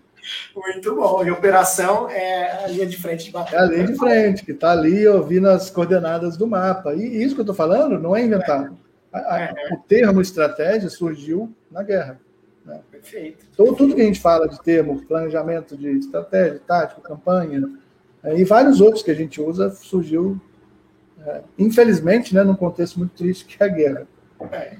[0.57, 1.25] Muito bom.
[1.25, 3.57] E operação é a linha de frente de batalha.
[3.57, 6.95] É a linha de frente, que está ali ouvindo as coordenadas do mapa.
[6.95, 8.79] E isso que eu estou falando não é inventado.
[9.13, 9.55] A, a, é.
[9.73, 12.19] O termo estratégia surgiu na guerra.
[13.01, 13.47] Perfeito.
[13.53, 17.69] Então, tudo que a gente fala de termo, planejamento de estratégia, tático, campanha,
[18.23, 20.41] é, e vários outros que a gente usa, surgiu,
[21.27, 24.07] é, infelizmente, né, num contexto muito triste, que é a guerra.
[24.53, 24.77] É.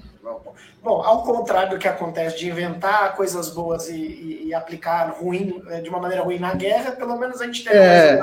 [0.83, 5.63] Bom, ao contrário do que acontece de inventar coisas boas e, e, e aplicar ruim,
[5.69, 8.19] é, de uma maneira ruim na guerra, pelo menos a gente tem é,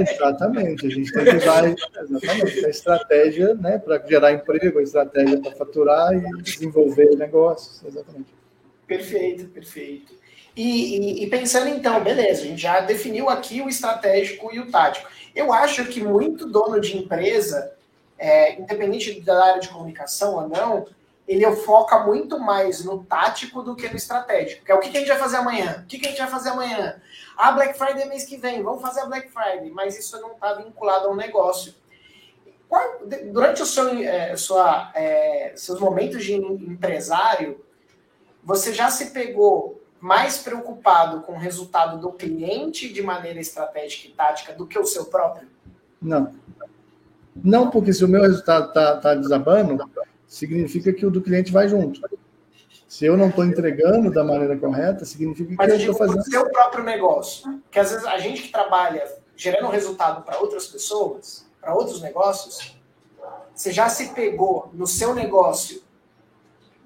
[0.00, 5.52] Exatamente, a gente tem que usar a estratégia né, para gerar emprego, a estratégia para
[5.52, 7.84] faturar e desenvolver negócios.
[7.84, 8.35] Exatamente.
[8.86, 10.14] Perfeito, perfeito.
[10.56, 15.06] E, e, pensando então, beleza, a gente já definiu aqui o estratégico e o tático.
[15.34, 17.74] Eu acho que muito dono de empresa,
[18.18, 20.86] é, independente da área de comunicação ou não,
[21.28, 24.64] ele foca muito mais no tático do que no estratégico.
[24.64, 25.82] Que é o que, a gente vai fazer amanhã?
[25.84, 27.02] O que, a gente vai fazer amanhã?
[27.36, 30.32] Ah, Black Friday é mês que vem, vamos fazer a Black Friday, mas isso não
[30.32, 31.74] está vinculado a um negócio.
[33.30, 37.64] Durante o seu, é, sua, é, seus momentos de empresário,
[38.46, 44.12] você já se pegou mais preocupado com o resultado do cliente de maneira estratégica e
[44.12, 45.48] tática do que o seu próprio?
[46.00, 46.32] Não.
[47.34, 49.90] Não, porque se o meu resultado está tá desabando,
[50.28, 52.00] significa que o do cliente vai junto.
[52.86, 56.20] Se eu não estou entregando da maneira correta, significa que Mas eu estou fazendo.
[56.20, 57.60] o seu próprio negócio.
[57.62, 59.04] Porque às vezes a gente que trabalha
[59.34, 62.78] gerando resultado para outras pessoas, para outros negócios,
[63.52, 65.82] você já se pegou no seu negócio,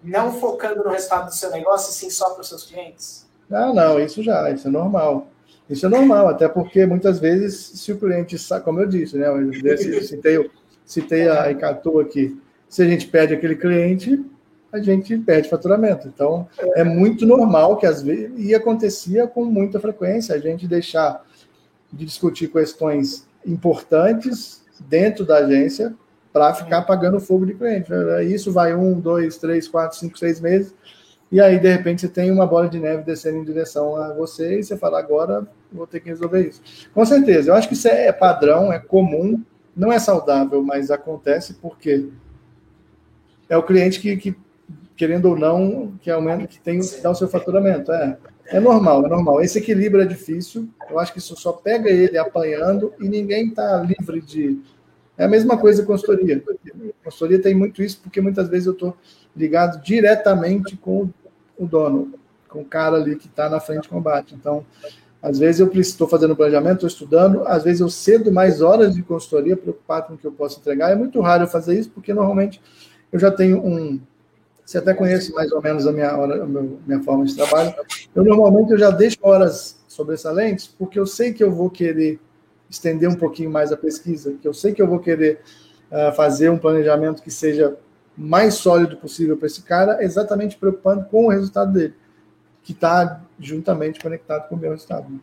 [0.02, 3.26] não focando no resultado do seu negócio, sim só para os seus clientes?
[3.50, 5.28] Ah, não, isso já, isso é normal.
[5.68, 9.28] Isso é normal, até porque muitas vezes, se o cliente sabe, como eu disse, né?
[9.28, 10.50] Eu citei,
[10.84, 12.36] citei a Icatu aqui
[12.70, 14.24] se a gente perde aquele cliente,
[14.72, 16.06] a gente perde faturamento.
[16.06, 21.26] Então, é muito normal que às vezes, e acontecia com muita frequência, a gente deixar
[21.92, 25.92] de discutir questões importantes dentro da agência
[26.32, 27.90] para ficar pagando fogo de cliente.
[28.26, 30.74] Isso vai um, dois, três, quatro, cinco, seis meses,
[31.32, 34.58] e aí, de repente, você tem uma bola de neve descendo em direção a você,
[34.58, 36.60] e você fala, agora vou ter que resolver isso.
[36.92, 39.40] Com certeza, eu acho que isso é padrão, é comum,
[39.76, 42.08] não é saudável, mas acontece porque
[43.48, 44.36] é o cliente que, que
[44.96, 47.90] querendo ou não, que aumenta, que tem que dá o seu faturamento.
[47.90, 49.40] É, é normal, é normal.
[49.40, 50.68] Esse equilíbrio é difícil.
[50.90, 54.60] Eu acho que isso só pega ele apanhando e ninguém está livre de.
[55.20, 56.42] É a mesma coisa consultoria.
[57.04, 58.96] Consultoria tem muito isso, porque muitas vezes eu estou
[59.36, 61.10] ligado diretamente com
[61.58, 62.14] o dono,
[62.48, 64.34] com o cara ali que está na frente de combate.
[64.34, 64.64] Então,
[65.20, 69.02] às vezes eu estou fazendo planejamento, estou estudando, às vezes eu cedo mais horas de
[69.02, 70.90] consultoria, preocupado com o que eu posso entregar.
[70.90, 72.58] É muito raro eu fazer isso, porque normalmente
[73.12, 74.00] eu já tenho um.
[74.64, 77.74] Você até conhece mais ou menos a minha, hora, a minha forma de trabalho.
[78.14, 82.18] Eu normalmente eu já deixo horas sobressalentes, porque eu sei que eu vou querer
[82.70, 85.40] estender um pouquinho mais a pesquisa, que eu sei que eu vou querer
[85.90, 87.76] uh, fazer um planejamento que seja
[88.16, 91.94] mais sólido possível para esse cara, exatamente preocupando com o resultado dele,
[92.62, 95.20] que está juntamente conectado com o meu resultado.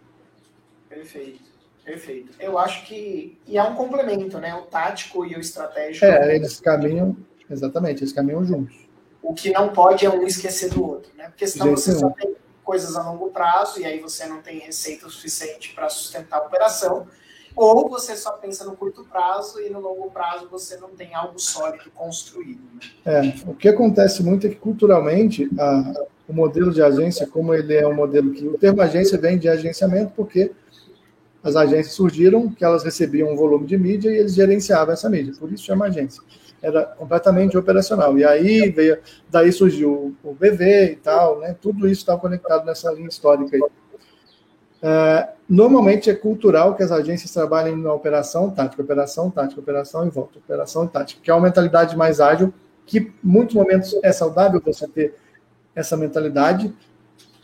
[0.89, 1.47] Perfeito.
[1.85, 2.33] Perfeito.
[2.37, 3.37] Eu acho que.
[3.47, 4.53] E é um complemento, né?
[4.53, 6.03] O tático e o estratégico.
[6.03, 7.15] É, eles caminham
[7.49, 8.75] Exatamente, eles caminham juntos.
[9.21, 11.27] O que não pode é um esquecer do outro, né?
[11.29, 15.07] Porque senão você só tem coisas a longo prazo e aí você não tem receita
[15.07, 17.07] o suficiente para sustentar a operação,
[17.57, 21.39] ou você só pensa no curto prazo e no longo prazo você não tem algo
[21.39, 22.61] sólido construído.
[23.03, 23.35] Né?
[23.45, 27.73] É, o que acontece muito é que culturalmente a, o modelo de agência, como ele
[27.73, 30.51] é um modelo que o termo agência vem de agenciamento porque
[31.43, 35.33] as agências surgiram que elas recebiam um volume de mídia e eles gerenciavam essa mídia,
[35.39, 36.21] por isso chama agência
[36.61, 38.17] era completamente operacional.
[38.17, 38.97] E aí veio,
[39.29, 41.55] daí surgiu o BV e tal, né?
[41.59, 43.61] Tudo isso estava conectado nessa linha histórica aí.
[44.81, 50.09] É, normalmente é cultural que as agências trabalhem na operação tática, operação tática, operação em
[50.09, 52.53] volta, operação e tática, que é uma mentalidade mais ágil,
[52.85, 55.15] que muitos momentos é saudável você ter
[55.75, 56.73] essa mentalidade,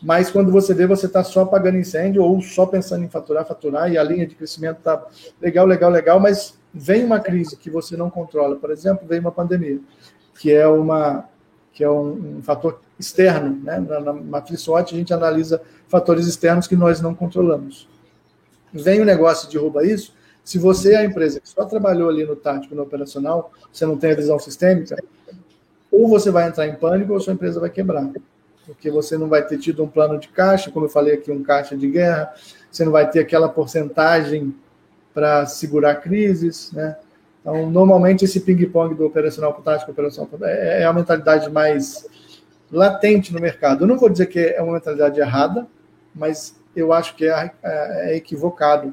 [0.02, 3.90] mas quando você vê, você está só apagando incêndio ou só pensando em faturar, faturar,
[3.90, 5.02] e a linha de crescimento está
[5.40, 9.32] legal, legal, legal, mas vem uma crise que você não controla, por exemplo, vem uma
[9.32, 9.80] pandemia,
[10.38, 11.28] que é uma
[11.72, 13.78] que é um, um fator externo, né?
[13.78, 17.88] Na, na matriz SWOT a gente analisa fatores externos que nós não controlamos.
[18.72, 20.12] Vem o negócio de rouba isso.
[20.44, 23.96] Se você é a empresa que só trabalhou ali no tático, no operacional, você não
[23.96, 24.96] tem a visão sistêmica,
[25.90, 28.10] ou você vai entrar em pânico ou sua empresa vai quebrar.
[28.66, 31.42] Porque você não vai ter tido um plano de caixa, como eu falei aqui, um
[31.42, 32.34] caixa de guerra,
[32.70, 34.54] você não vai ter aquela porcentagem
[35.14, 36.96] para segurar crises, né?
[37.40, 42.06] Então, normalmente, esse ping-pong do operacional para tático, operacional é, é a mentalidade mais
[42.70, 43.84] latente no mercado.
[43.84, 45.66] Eu não vou dizer que é uma mentalidade errada,
[46.14, 48.92] mas eu acho que é, é, é equivocado.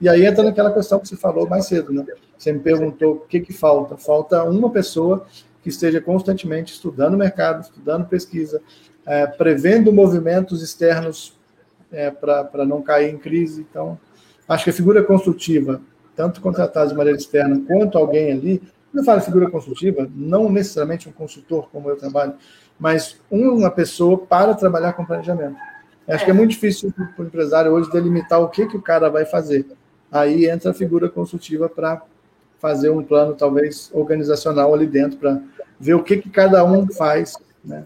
[0.00, 2.04] E aí entra naquela questão que você falou mais cedo, né?
[2.36, 3.96] Você me perguntou o que, que falta.
[3.96, 5.26] Falta uma pessoa
[5.62, 8.62] que esteja constantemente estudando o mercado, estudando pesquisa,
[9.04, 11.36] é, prevendo movimentos externos
[11.90, 13.66] é, para não cair em crise.
[13.68, 13.98] Então,
[14.48, 15.82] Acho que a figura construtiva,
[16.16, 21.06] tanto contratada de maneira externa quanto alguém ali, Quando eu falo figura consultiva, não necessariamente
[21.06, 22.32] um consultor como eu trabalho,
[22.78, 25.56] mas uma pessoa para trabalhar com planejamento.
[26.06, 29.10] Acho que é muito difícil para o empresário hoje delimitar o que, que o cara
[29.10, 29.66] vai fazer.
[30.10, 32.02] Aí entra a figura consultiva para
[32.58, 35.42] fazer um plano, talvez, organizacional ali dentro, para
[35.78, 37.84] ver o que, que cada um faz né,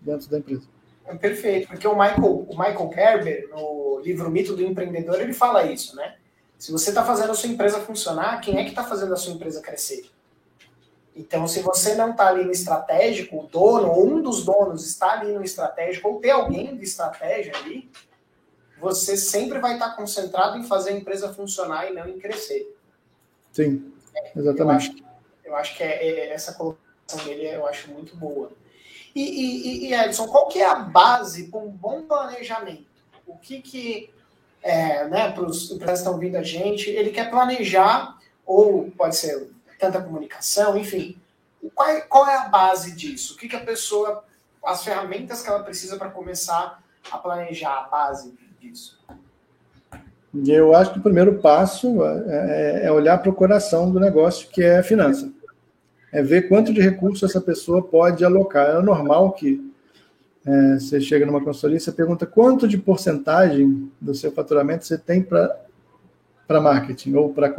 [0.00, 0.62] dentro da empresa.
[1.06, 5.64] É perfeito, porque o Michael, o Michael Kerber, no livro Mito do Empreendedor, ele fala
[5.64, 6.14] isso, né?
[6.58, 9.32] Se você está fazendo a sua empresa funcionar, quem é que está fazendo a sua
[9.32, 10.04] empresa crescer?
[11.14, 15.12] Então, se você não está ali no estratégico, o dono ou um dos donos está
[15.12, 17.90] ali no estratégico, ou tem alguém de estratégia ali,
[18.80, 22.74] você sempre vai estar tá concentrado em fazer a empresa funcionar e não em crescer.
[23.52, 23.92] Sim,
[24.34, 24.64] exatamente.
[24.64, 25.04] Eu acho,
[25.44, 28.50] eu acho que é, é, essa colocação dele eu acho muito boa.
[29.14, 32.86] E, e, e, Edson, qual que é a base para um bom planejamento?
[33.26, 34.10] O que que,
[34.62, 39.16] é, né, para os empresários que estão vindo a gente, ele quer planejar, ou pode
[39.16, 39.48] ser
[39.82, 41.16] tanta comunicação, enfim.
[41.74, 43.34] Qual é, qual é a base disso?
[43.34, 44.22] O que, que a pessoa,
[44.64, 49.00] as ferramentas que ela precisa para começar a planejar a base disso?
[50.46, 54.48] Eu acho que o primeiro passo é, é, é olhar para o coração do negócio,
[54.48, 55.30] que é a finança.
[56.12, 58.68] É ver quanto de recurso essa pessoa pode alocar.
[58.68, 59.72] É normal que
[60.46, 64.96] é, você chega numa consultoria e você pergunta quanto de porcentagem do seu faturamento você
[64.96, 67.50] tem para marketing ou para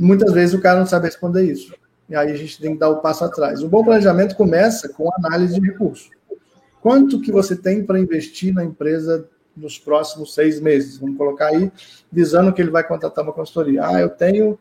[0.00, 1.74] Muitas vezes o cara não sabe responder isso.
[2.08, 3.62] E aí a gente tem que dar o passo atrás.
[3.62, 6.08] O bom planejamento começa com análise de recursos.
[6.80, 10.96] Quanto que você tem para investir na empresa nos próximos seis meses?
[10.96, 11.70] Vamos colocar aí,
[12.10, 13.86] visando que ele vai contratar uma consultoria.
[13.86, 14.58] Ah, eu tenho,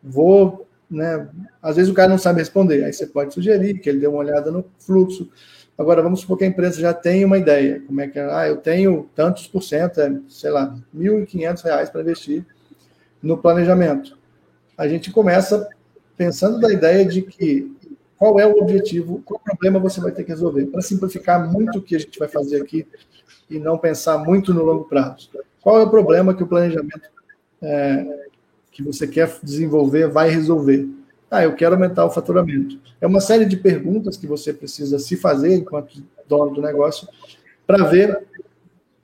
[0.00, 1.28] vou, né?
[1.60, 2.84] Às vezes o cara não sabe responder.
[2.84, 5.28] Aí você pode sugerir que ele dê uma olhada no fluxo.
[5.76, 7.82] Agora, vamos supor que a empresa já tem uma ideia.
[7.84, 8.32] Como é que é?
[8.32, 12.46] Ah, eu tenho tantos por cento, é, sei lá, R$ 1.500 para investir
[13.20, 14.15] no planejamento
[14.76, 15.68] a gente começa
[16.16, 17.74] pensando da ideia de que
[18.16, 21.82] qual é o objetivo, qual problema você vai ter que resolver, para simplificar muito o
[21.82, 22.86] que a gente vai fazer aqui
[23.48, 25.30] e não pensar muito no longo prazo.
[25.60, 27.10] Qual é o problema que o planejamento
[27.60, 28.26] é,
[28.72, 30.88] que você quer desenvolver vai resolver?
[31.30, 32.78] Ah, eu quero aumentar o faturamento.
[33.00, 37.08] É uma série de perguntas que você precisa se fazer enquanto dono do negócio
[37.66, 38.26] para ver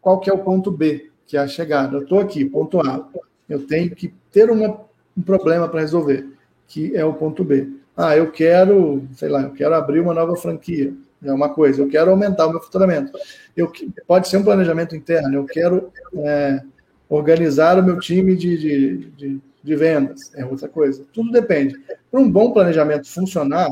[0.00, 1.96] qual que é o ponto B, que é a chegada.
[1.96, 3.08] Eu estou aqui, ponto A.
[3.48, 4.80] Eu tenho que ter uma
[5.16, 6.26] um problema para resolver,
[6.66, 7.68] que é o ponto B.
[7.96, 10.92] Ah, eu quero, sei lá, eu quero abrir uma nova franquia,
[11.24, 11.82] é uma coisa.
[11.82, 13.12] Eu quero aumentar o meu faturamento.
[13.56, 13.70] Eu,
[14.06, 15.34] pode ser um planejamento interno.
[15.34, 16.60] Eu quero é,
[17.08, 21.04] organizar o meu time de, de, de, de, vendas, é outra coisa.
[21.12, 21.78] Tudo depende.
[22.10, 23.68] Para um bom planejamento funcionar,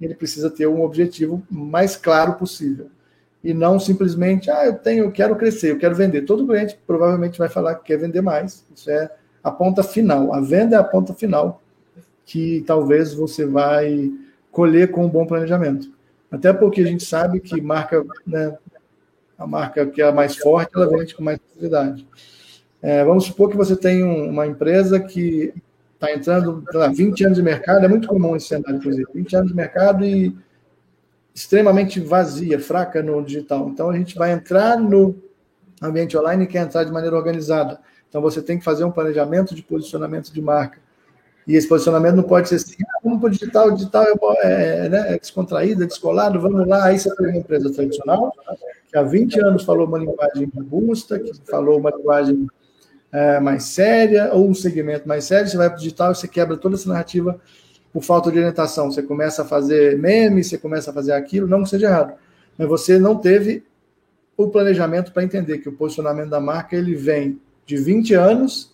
[0.00, 2.88] ele precisa ter um objetivo mais claro possível.
[3.42, 6.22] E não simplesmente, ah, eu tenho, eu quero crescer, eu quero vender.
[6.22, 8.64] Todo cliente provavelmente vai falar que quer vender mais.
[8.74, 9.10] Isso é
[9.44, 10.32] a ponta final.
[10.32, 11.62] A venda é a ponta final
[12.24, 14.10] que talvez você vai
[14.50, 15.92] colher com um bom planejamento.
[16.30, 18.56] Até porque a gente sabe que marca, né,
[19.38, 22.08] a marca que é a mais forte, ela vende com mais facilidade.
[22.80, 25.52] É, vamos supor que você tem uma empresa que
[25.94, 29.48] está entrando, lá, 20 anos de mercado, é muito comum esse cenário, inclusive, 20 anos
[29.48, 30.36] de mercado e
[31.34, 33.68] extremamente vazia, fraca no digital.
[33.68, 35.14] Então, a gente vai entrar no
[35.82, 37.80] ambiente online e quer entrar de maneira organizada.
[38.14, 40.78] Então você tem que fazer um planejamento de posicionamento de marca.
[41.48, 44.06] E esse posicionamento não pode ser assim, ah, vamos para o digital, o digital
[44.40, 46.84] é, é, né, é descontraído, é descolado, vamos lá.
[46.84, 48.32] Aí você tem uma empresa tradicional,
[48.86, 52.46] que há 20 anos falou uma linguagem robusta, que falou uma linguagem
[53.10, 56.28] é, mais séria, ou um segmento mais sério, você vai para o digital e você
[56.28, 57.40] quebra toda essa narrativa
[57.92, 58.92] por falta de orientação.
[58.92, 62.14] Você começa a fazer memes, você começa a fazer aquilo, não que seja errado.
[62.56, 63.64] Mas você não teve
[64.36, 68.72] o planejamento para entender que o posicionamento da marca ele vem de 20 anos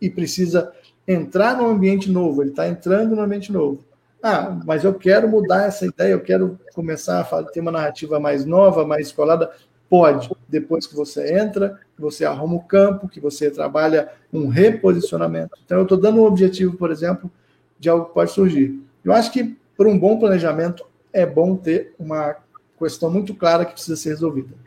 [0.00, 0.72] e precisa
[1.06, 3.84] entrar num ambiente novo, ele está entrando num ambiente novo.
[4.22, 8.44] Ah, mas eu quero mudar essa ideia, eu quero começar a ter uma narrativa mais
[8.44, 9.50] nova, mais escolada.
[9.88, 15.56] Pode, depois que você entra, que você arruma o campo, que você trabalha um reposicionamento.
[15.64, 17.30] Então, eu estou dando um objetivo, por exemplo,
[17.78, 18.82] de algo que pode surgir.
[19.04, 22.34] Eu acho que, por um bom planejamento, é bom ter uma
[22.76, 24.65] questão muito clara que precisa ser resolvida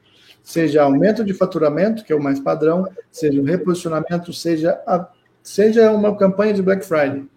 [0.50, 5.08] seja aumento de faturamento, que é o mais padrão, seja um reposicionamento, seja, a,
[5.44, 7.28] seja uma campanha de Black Friday,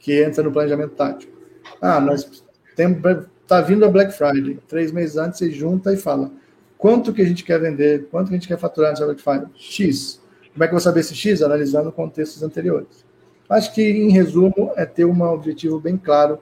[0.00, 1.32] que entra no planejamento tático.
[1.80, 2.44] Ah, nós
[2.74, 2.98] temos
[3.42, 6.30] está vindo a Black Friday, três meses antes você junta e fala
[6.84, 9.48] quanto que a gente quer vender, quanto que a gente quer faturar nessa Black Friday?
[9.54, 10.20] X.
[10.52, 11.40] Como é que eu vou saber esse X?
[11.42, 13.04] Analisando contextos anteriores.
[13.48, 16.38] Acho que, em resumo, é ter um objetivo bem claro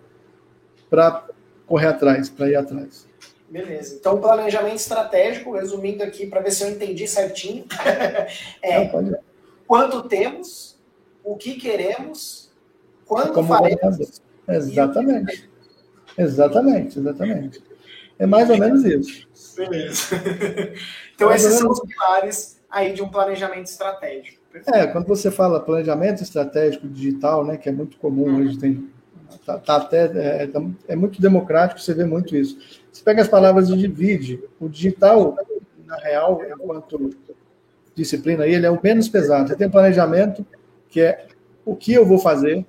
[0.90, 1.26] para
[1.64, 3.06] correr atrás, para ir atrás.
[3.52, 3.96] Beleza.
[3.96, 7.66] Então, planejamento estratégico, resumindo aqui para ver se eu entendi certinho,
[8.64, 8.90] é
[9.66, 10.80] quanto temos,
[11.22, 12.50] o que queremos,
[13.04, 15.50] quando Como faremos Exatamente.
[16.16, 17.62] Exatamente, exatamente.
[18.18, 19.28] É mais ou menos isso.
[19.54, 20.16] Beleza.
[21.14, 24.42] Então, mais esses são os pilares aí de um planejamento estratégico.
[24.66, 28.40] É, quando você fala planejamento estratégico digital, né, que é muito comum uhum.
[28.40, 28.90] hoje, tem,
[29.46, 32.81] tá, tá até, é, tá, é, muito democrático, você vê muito isso.
[32.92, 34.42] Você pega as palavras e divide.
[34.60, 35.36] O digital,
[35.86, 37.10] na real, enquanto
[37.94, 39.48] disciplina, ele é o menos pesado.
[39.48, 40.46] Você tem planejamento,
[40.88, 41.26] que é
[41.64, 42.64] o que eu vou fazer,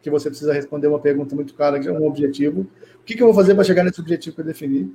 [0.00, 2.66] que você precisa responder uma pergunta muito clara, que é um objetivo.
[3.00, 4.94] O que, eu vou fazer para chegar nesse objetivo que eu defini?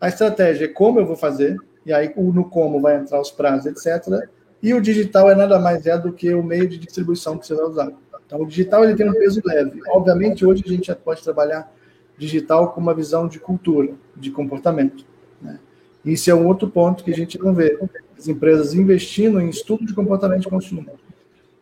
[0.00, 3.66] A estratégia é como eu vou fazer, e aí no como vai entrar os prazos,
[3.66, 4.28] etc.
[4.62, 7.54] E o digital é nada mais é do que o meio de distribuição que você
[7.54, 7.92] vai usar.
[8.26, 9.80] Então, o digital ele tem um peso leve.
[9.88, 11.72] Obviamente, hoje a gente já pode trabalhar
[12.20, 15.06] digital com uma visão de cultura, de comportamento.
[15.40, 15.58] Né?
[16.04, 17.78] Isso é um outro ponto que a gente não vê.
[18.16, 20.86] As empresas investindo em estudo de comportamento de consumo.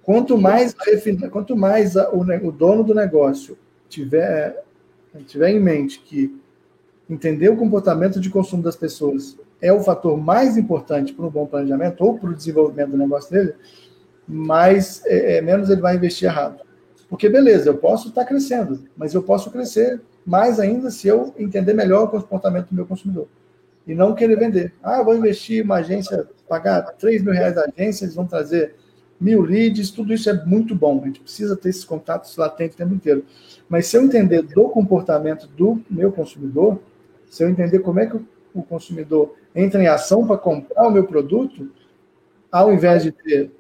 [0.03, 0.75] Quanto mais,
[1.31, 3.57] quanto mais o, dono do negócio
[3.89, 4.65] tiver,
[5.27, 6.37] tiver em mente que
[7.09, 11.47] entender o comportamento de consumo das pessoas é o fator mais importante para um bom
[11.47, 13.55] planejamento ou para o desenvolvimento do negócio dele,
[14.27, 16.63] mais é, é, menos ele vai investir errado.
[17.09, 21.73] Porque, beleza, eu posso estar crescendo, mas eu posso crescer mais ainda se eu entender
[21.73, 23.27] melhor o comportamento do meu consumidor.
[23.87, 24.75] E não querer vender.
[24.83, 28.75] Ah, vou investir uma agência, pagar 3 mil reais da agência, eles vão trazer
[29.19, 31.01] mil leads, tudo isso é muito bom.
[31.03, 33.25] A gente precisa ter esses contatos latentes o tempo inteiro.
[33.69, 36.79] Mas se eu entender do comportamento do meu consumidor,
[37.31, 38.21] se eu entender como é que
[38.55, 41.71] o consumidor entra em ação para comprar o meu produto,
[42.53, 43.51] ao invés de ter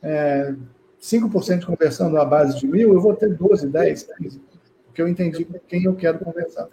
[0.00, 0.54] é,
[1.00, 4.40] 5% de conversão numa base de mil, eu vou ter 12, 10, 15,
[4.92, 6.68] porque eu entendi com quem eu quero conversar.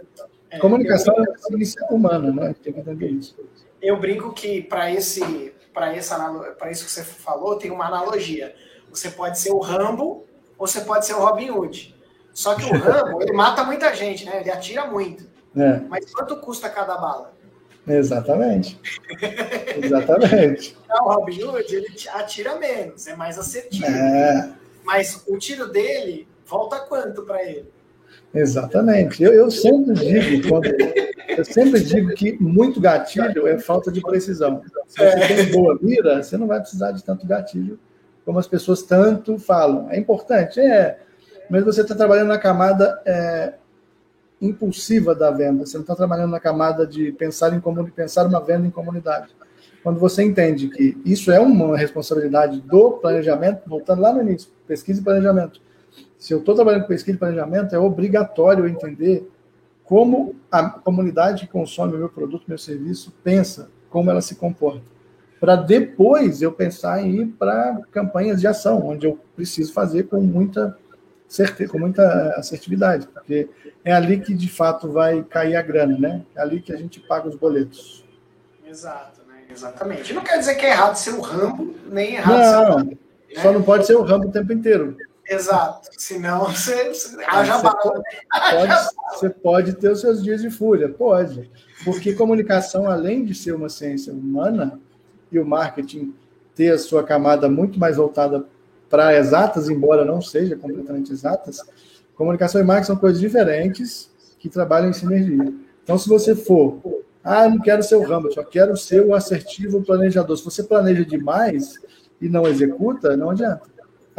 [0.51, 1.23] É, Comunicação eu...
[1.23, 2.53] é ciência humana, né?
[2.61, 3.33] Tem que entender isso.
[3.81, 6.17] Eu brinco que para esse, para essa,
[6.59, 8.53] para isso que você falou, tem uma analogia.
[8.89, 10.25] Você pode ser o Rambo
[10.57, 11.95] ou você pode ser o Robin Hood.
[12.33, 14.41] Só que o Rambo, ele mata muita gente, né?
[14.41, 15.25] Ele atira muito.
[15.55, 15.79] É.
[15.87, 17.33] Mas quanto custa cada bala?
[17.87, 18.77] Exatamente.
[19.81, 20.77] Exatamente.
[20.89, 23.85] o Robin Hood, ele atira menos, é mais assertivo.
[23.85, 24.51] É.
[24.83, 27.78] Mas o tiro dele volta quanto para ele?
[28.33, 29.23] Exatamente.
[29.23, 30.65] Eu, eu sempre digo, quando,
[31.37, 34.61] eu sempre digo que muito gatilho é falta de precisão.
[34.87, 35.27] Se você é.
[35.27, 37.79] tem boa mira, você não vai precisar de tanto gatilho
[38.25, 39.89] como as pessoas tanto falam.
[39.89, 40.99] É importante, é.
[41.49, 43.53] Mas você está trabalhando na camada é,
[44.39, 45.65] impulsiva da venda.
[45.65, 49.35] Você não está trabalhando na camada de pensar em como pensar uma venda em comunidade.
[49.81, 55.01] Quando você entende que isso é uma responsabilidade do planejamento, voltando lá no início, pesquisa
[55.01, 55.61] e planejamento.
[56.19, 59.27] Se eu estou trabalhando com pesquisa e planejamento, é obrigatório entender
[59.85, 64.83] como a comunidade que consome o meu produto, meu serviço, pensa, como ela se comporta.
[65.39, 70.19] Para depois eu pensar em ir para campanhas de ação, onde eu preciso fazer com
[70.19, 70.77] muita
[71.25, 73.47] certeza, com muita assertividade, porque
[73.85, 76.21] é ali que de fato vai cair a grana, né?
[76.35, 78.03] É ali que a gente paga os boletos.
[78.67, 79.43] Exato, né?
[79.49, 80.13] Exatamente.
[80.13, 82.91] Não quer dizer que é errado ser o Rambo, nem errado não, ser o Rambo.
[82.91, 83.41] Né?
[83.41, 84.97] Só não pode ser o Rambo o tempo inteiro.
[85.29, 85.89] Exato.
[85.97, 88.01] Senão você, você haja bala.
[88.51, 91.49] Pode, você pode ter os seus dias de fúria, pode.
[91.85, 94.79] Porque comunicação, além de ser uma ciência humana,
[95.31, 96.13] e o marketing
[96.55, 98.45] ter a sua camada muito mais voltada
[98.89, 101.61] para exatas, embora não seja completamente exatas,
[102.15, 104.09] comunicação e marketing são coisas diferentes
[104.39, 105.53] que trabalham em sinergia.
[105.83, 106.79] Então, se você for,
[107.23, 110.37] ah, não quero ser o Rambo, só quero ser o assertivo planejador.
[110.37, 111.75] Se você planeja demais
[112.19, 113.69] e não executa, não adianta.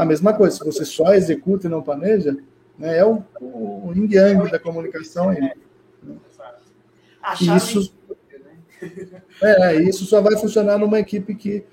[0.00, 2.34] A mesma coisa, se você só executa e não planeja,
[2.78, 5.38] né, é o, o yin yang da comunicação aí.
[5.38, 5.52] Né?
[7.38, 7.94] Isso,
[9.42, 11.66] é, isso só vai funcionar numa equipe que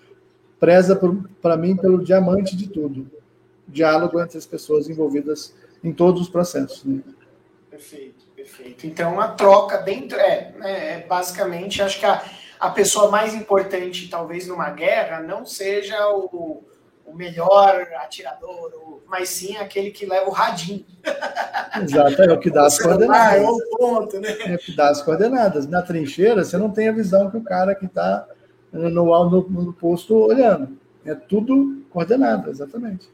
[0.60, 1.00] preza
[1.42, 3.10] para mim pelo diamante de tudo.
[3.66, 6.84] Diálogo entre as pessoas envolvidas em todos os processos.
[6.84, 7.02] Né?
[7.70, 8.86] Perfeito, perfeito.
[8.86, 10.20] Então, a troca dentro.
[10.20, 12.22] É, né, é basicamente, acho que a,
[12.60, 16.62] a pessoa mais importante, talvez, numa guerra, não seja o,
[17.08, 20.86] o melhor atirador, mas sim aquele que leva o radinho.
[21.82, 23.42] Exato, é o que dá as coordenadas.
[23.42, 24.30] É o ponto, né?
[24.46, 25.66] É o que dá as coordenadas.
[25.68, 28.28] Na trincheira, você não tem a visão que o cara que está
[28.72, 30.78] no, no, no posto olhando.
[31.06, 33.10] É tudo coordenado, exatamente.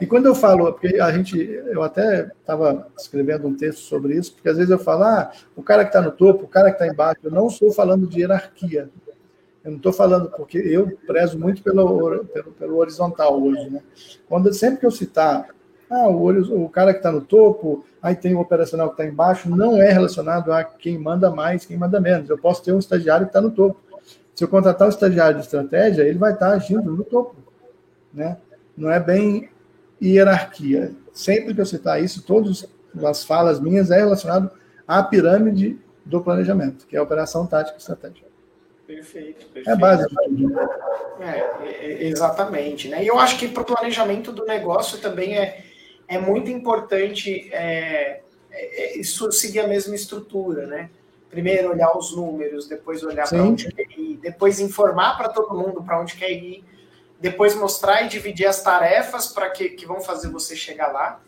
[0.00, 4.34] E quando eu falo, porque a gente, eu até estava escrevendo um texto sobre isso,
[4.34, 6.82] porque às vezes eu falo, ah, o cara que está no topo, o cara que
[6.82, 8.90] está embaixo, eu não estou falando de hierarquia.
[9.64, 13.82] Eu não estou falando, porque eu prezo muito pelo, pelo, pelo horizontal hoje, né?
[14.28, 15.48] Quando, sempre que eu citar,
[15.90, 19.48] ah, o, o cara que está no topo, aí tem o operacional que está embaixo,
[19.48, 22.28] não é relacionado a quem manda mais, quem manda menos.
[22.28, 23.80] Eu posso ter um estagiário que está no topo.
[24.34, 27.36] Se eu contratar um estagiário de estratégia, ele vai estar agindo no topo.
[28.12, 28.36] Né?
[28.76, 29.48] Não é bem
[30.00, 30.92] hierarquia.
[31.12, 34.50] Sempre que eu citar isso, todos das falas minhas, é relacionado
[34.86, 38.27] à pirâmide do planejamento, que é a operação tática e estratégica.
[38.88, 39.70] Perfeito, perfeito.
[39.70, 40.60] É base de tudo.
[41.20, 42.88] É, é, exatamente.
[42.88, 43.04] Né?
[43.04, 45.62] E eu acho que para o planejamento do negócio também é,
[46.08, 50.88] é muito importante é, é, é, isso seguir a mesma estrutura, né?
[51.28, 55.82] Primeiro olhar os números, depois olhar para onde quer ir, depois informar para todo mundo
[55.82, 56.64] para onde quer ir,
[57.20, 61.20] depois mostrar e dividir as tarefas para que, que vão fazer você chegar lá.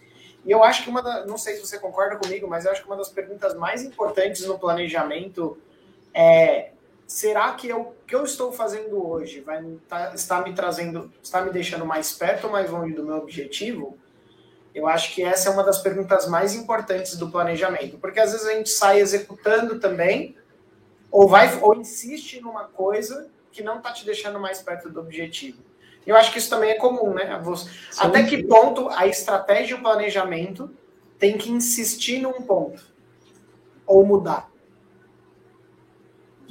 [0.47, 2.81] E eu acho que uma da, não sei se você concorda comigo, mas eu acho
[2.81, 5.59] que uma das perguntas mais importantes no planejamento
[6.15, 6.71] é
[7.11, 11.51] será que o que eu estou fazendo hoje vai tá, está me trazendo, está me
[11.51, 13.99] deixando mais perto ou mais longe do meu objetivo?
[14.73, 18.47] Eu acho que essa é uma das perguntas mais importantes do planejamento, porque às vezes
[18.47, 20.37] a gente sai executando também,
[21.11, 25.59] ou vai ou insiste numa coisa que não está te deixando mais perto do objetivo.
[26.07, 27.43] Eu acho que isso também é comum, né?
[27.99, 30.71] Até que ponto a estratégia e o planejamento
[31.19, 32.85] tem que insistir num ponto
[33.85, 34.50] ou mudar?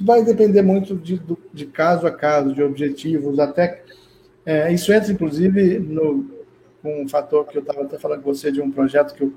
[0.00, 1.20] Vai depender muito de,
[1.52, 3.82] de caso a caso, de objetivos, até.
[4.46, 6.24] É, isso entra, inclusive, no,
[6.82, 9.32] com um fator que eu estava até falando com você de um projeto que eu,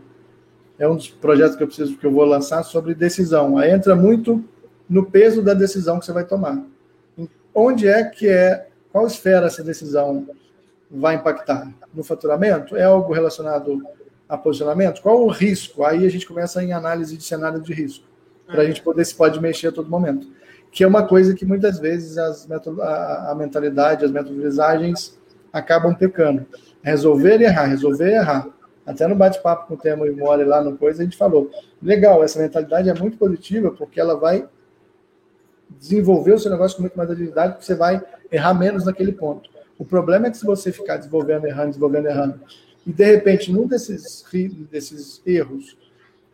[0.80, 3.58] é um dos projetos que eu preciso que eu vou lançar sobre decisão.
[3.58, 4.44] Aí entra muito
[4.90, 6.64] no peso da decisão que você vai tomar.
[7.54, 10.28] Onde é que é, qual esfera essa decisão
[10.90, 11.72] vai impactar?
[11.94, 12.76] No faturamento?
[12.76, 13.84] É algo relacionado
[14.28, 15.02] a posicionamento?
[15.02, 15.84] Qual o risco?
[15.84, 18.06] Aí a gente começa em análise de cenário de risco,
[18.48, 20.28] para a gente poder se pode mexer a todo momento
[20.74, 25.18] que é uma coisa que muitas vezes as a, a mentalidade, as metodologias
[25.54, 26.46] acabam pecando.
[26.82, 28.48] Resolver e errar, resolver e errar.
[28.86, 31.50] Até no bate-papo com o Temo e Mole lá no Coisa, a gente falou:
[31.82, 34.50] legal, essa mentalidade é muito positiva, porque ela vai
[35.80, 38.02] desenvolver o seu negócio com muito mais agilidade, porque você vai
[38.32, 39.50] errar menos naquele ponto.
[39.78, 42.40] O problema é que se você ficar desenvolvendo, errando, desenvolvendo, errando,
[42.86, 44.26] e de repente, num desses,
[44.70, 45.78] desses erros,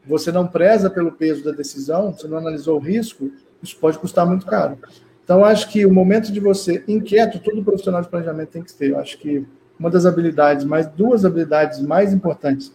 [0.05, 3.31] você não preza pelo peso da decisão, você não analisou o risco,
[3.61, 4.77] isso pode custar muito caro.
[5.23, 8.91] Então, acho que o momento de você, inquieto, todo profissional de planejamento tem que ter.
[8.91, 9.45] Eu acho que
[9.79, 12.71] uma das habilidades, mais duas habilidades mais importantes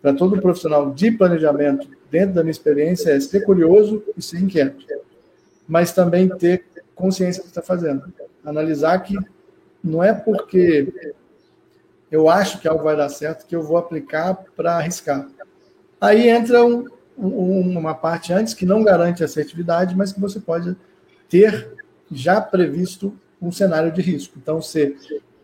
[0.00, 4.82] para todo profissional de planejamento, dentro da minha experiência, é ser curioso e ser inquieto.
[5.68, 6.64] Mas também ter
[6.94, 8.02] consciência do que está fazendo.
[8.44, 9.16] Analisar que
[9.84, 11.12] não é porque
[12.10, 15.28] eu acho que algo vai dar certo que eu vou aplicar para arriscar.
[16.00, 16.86] Aí entra um,
[17.20, 20.76] uma parte antes que não garante assertividade, mas que você pode
[21.28, 21.70] ter
[22.10, 24.38] já previsto um cenário de risco.
[24.40, 24.96] Então, você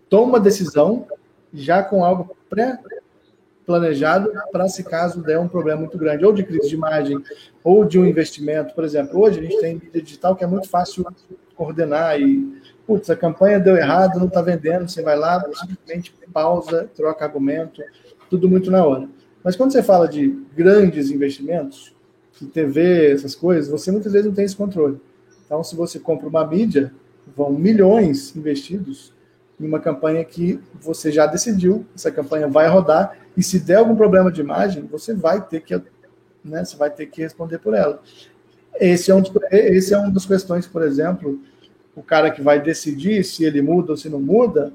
[0.08, 1.06] toma decisão
[1.52, 6.68] já com algo pré-planejado para se caso der um problema muito grande, ou de crise
[6.68, 7.22] de imagem,
[7.62, 8.74] ou de um investimento.
[8.74, 11.06] Por exemplo, hoje a gente tem mídia digital que é muito fácil
[11.54, 16.90] coordenar e, putz, a campanha deu errado, não está vendendo, você vai lá, simplesmente pausa,
[16.94, 17.82] troca argumento,
[18.28, 19.08] tudo muito na hora.
[19.46, 21.94] Mas quando você fala de grandes investimentos,
[22.40, 25.00] de TV, essas coisas, você muitas vezes não tem esse controle.
[25.44, 26.92] Então, se você compra uma mídia,
[27.36, 29.14] vão milhões investidos
[29.60, 33.94] em uma campanha que você já decidiu, essa campanha vai rodar, e se der algum
[33.94, 35.80] problema de imagem, você vai ter que,
[36.44, 38.02] né, você vai ter que responder por ela.
[38.80, 39.22] Esse é um,
[39.52, 41.38] esse é uma das questões, por exemplo,
[41.94, 44.72] o cara que vai decidir se ele muda ou se não muda,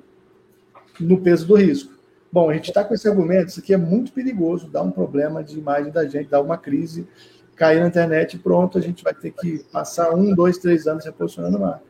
[0.98, 1.92] no peso do risco.
[2.32, 5.44] Bom, a gente está com esse argumento, isso aqui é muito perigoso, dá um problema
[5.44, 7.06] de imagem da gente, dá uma crise,
[7.56, 11.04] cair na internet e pronto, a gente vai ter que passar um, dois, três anos
[11.04, 11.84] reposicionando marca.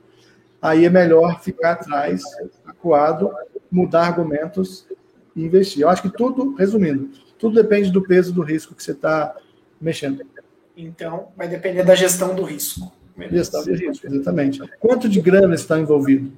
[0.62, 2.24] Aí é melhor ficar atrás,
[2.66, 3.32] acuado,
[3.72, 4.88] mudar argumentos
[5.36, 5.82] e investir.
[5.84, 9.36] Eu acho que tudo, resumindo, tudo depende do peso do risco que você está
[9.80, 10.24] mexendo.
[10.76, 12.92] Então, vai depender da gestão do risco.
[13.30, 14.60] Gestão do risco, exatamente.
[14.80, 16.32] Quanto de grana está envolvido?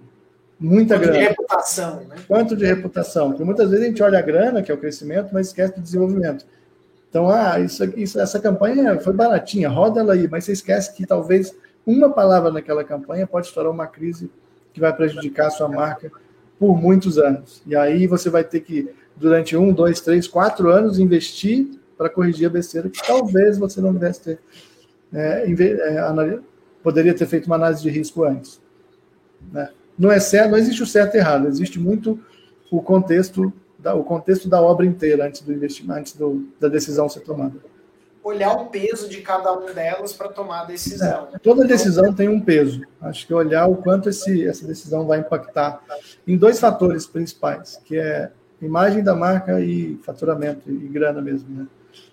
[0.60, 1.20] Muita Quanto grana.
[1.20, 2.16] de reputação, né?
[2.28, 3.30] Quanto de reputação?
[3.30, 5.82] Porque muitas vezes a gente olha a grana, que é o crescimento, mas esquece do
[5.82, 6.46] desenvolvimento.
[7.10, 11.06] Então, ah, isso, isso, essa campanha foi baratinha, roda ela aí, mas você esquece que
[11.06, 14.32] talvez uma palavra naquela campanha pode estourar uma crise
[14.74, 16.12] que vai prejudicar a sua marca
[16.58, 17.62] por muitos anos.
[17.68, 22.48] E aí você vai ter que, durante um, dois, três, quatro anos, investir para corrigir
[22.48, 24.40] a besteira que talvez você não tivesse ter.
[25.14, 26.40] É, é,
[26.82, 28.60] poderia ter feito uma análise de risco antes.
[29.52, 29.70] Né?
[29.98, 32.20] Não é certo, não existe o certo e errado, existe muito
[32.72, 37.10] o contexto da, o contexto da obra inteira antes do investimento, antes do, da decisão
[37.10, 37.56] ser tomada.
[38.24, 41.28] Olhar o peso de cada uma delas para tomar a decisão.
[41.34, 42.82] É, toda decisão tem um peso.
[43.02, 45.84] Acho que olhar o quanto esse, essa decisão vai impactar
[46.26, 48.32] em dois fatores principais, que é
[48.62, 51.50] imagem da marca e faturamento e grana mesmo.
[51.54, 51.68] Né?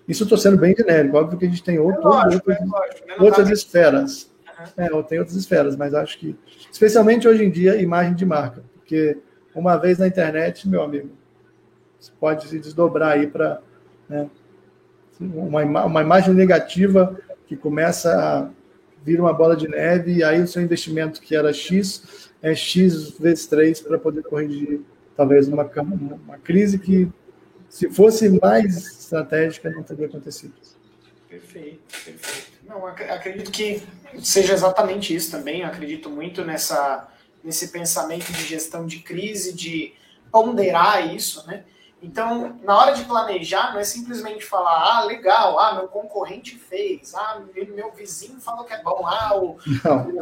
[0.05, 2.65] Isso estou sendo bem genérico, óbvio que a gente tem outro, é lógico, outras, é
[2.65, 3.15] lógico, né?
[3.19, 4.30] outras esferas.
[4.77, 6.35] É, tem outras esferas, mas acho que,
[6.71, 9.17] especialmente hoje em dia, imagem de marca, porque
[9.55, 11.09] uma vez na internet, meu amigo,
[11.99, 13.61] você pode se desdobrar aí para.
[14.09, 14.29] Né,
[15.19, 18.49] uma, uma imagem negativa que começa a
[19.03, 23.17] vir uma bola de neve, e aí o seu investimento, que era X, é X
[23.19, 24.81] vezes 3 para poder corrigir
[25.15, 27.07] talvez uma, uma crise que,
[27.69, 30.53] se fosse mais estratégica, não teria acontecido.
[31.29, 32.50] Perfeito, perfeito.
[32.71, 33.83] Não, acredito que
[34.23, 35.61] seja exatamente isso também.
[35.61, 37.09] Eu acredito muito nessa,
[37.43, 39.93] nesse pensamento de gestão de crise, de
[40.31, 41.65] ponderar isso, né?
[42.01, 47.13] Então, na hora de planejar, não é simplesmente falar, ah, legal, ah, meu concorrente fez,
[47.13, 49.57] ah, meu vizinho falou que é bom, ah, o,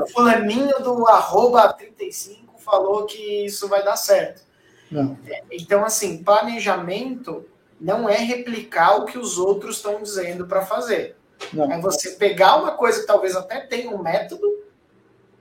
[0.02, 4.42] o fulaninho do arroba 35 falou que isso vai dar certo.
[4.92, 5.18] Não.
[5.52, 7.46] Então, assim, planejamento
[7.80, 11.16] não é replicar o que os outros estão dizendo para fazer.
[11.54, 11.72] Não.
[11.72, 14.48] É você pegar uma coisa que talvez até tenha um método,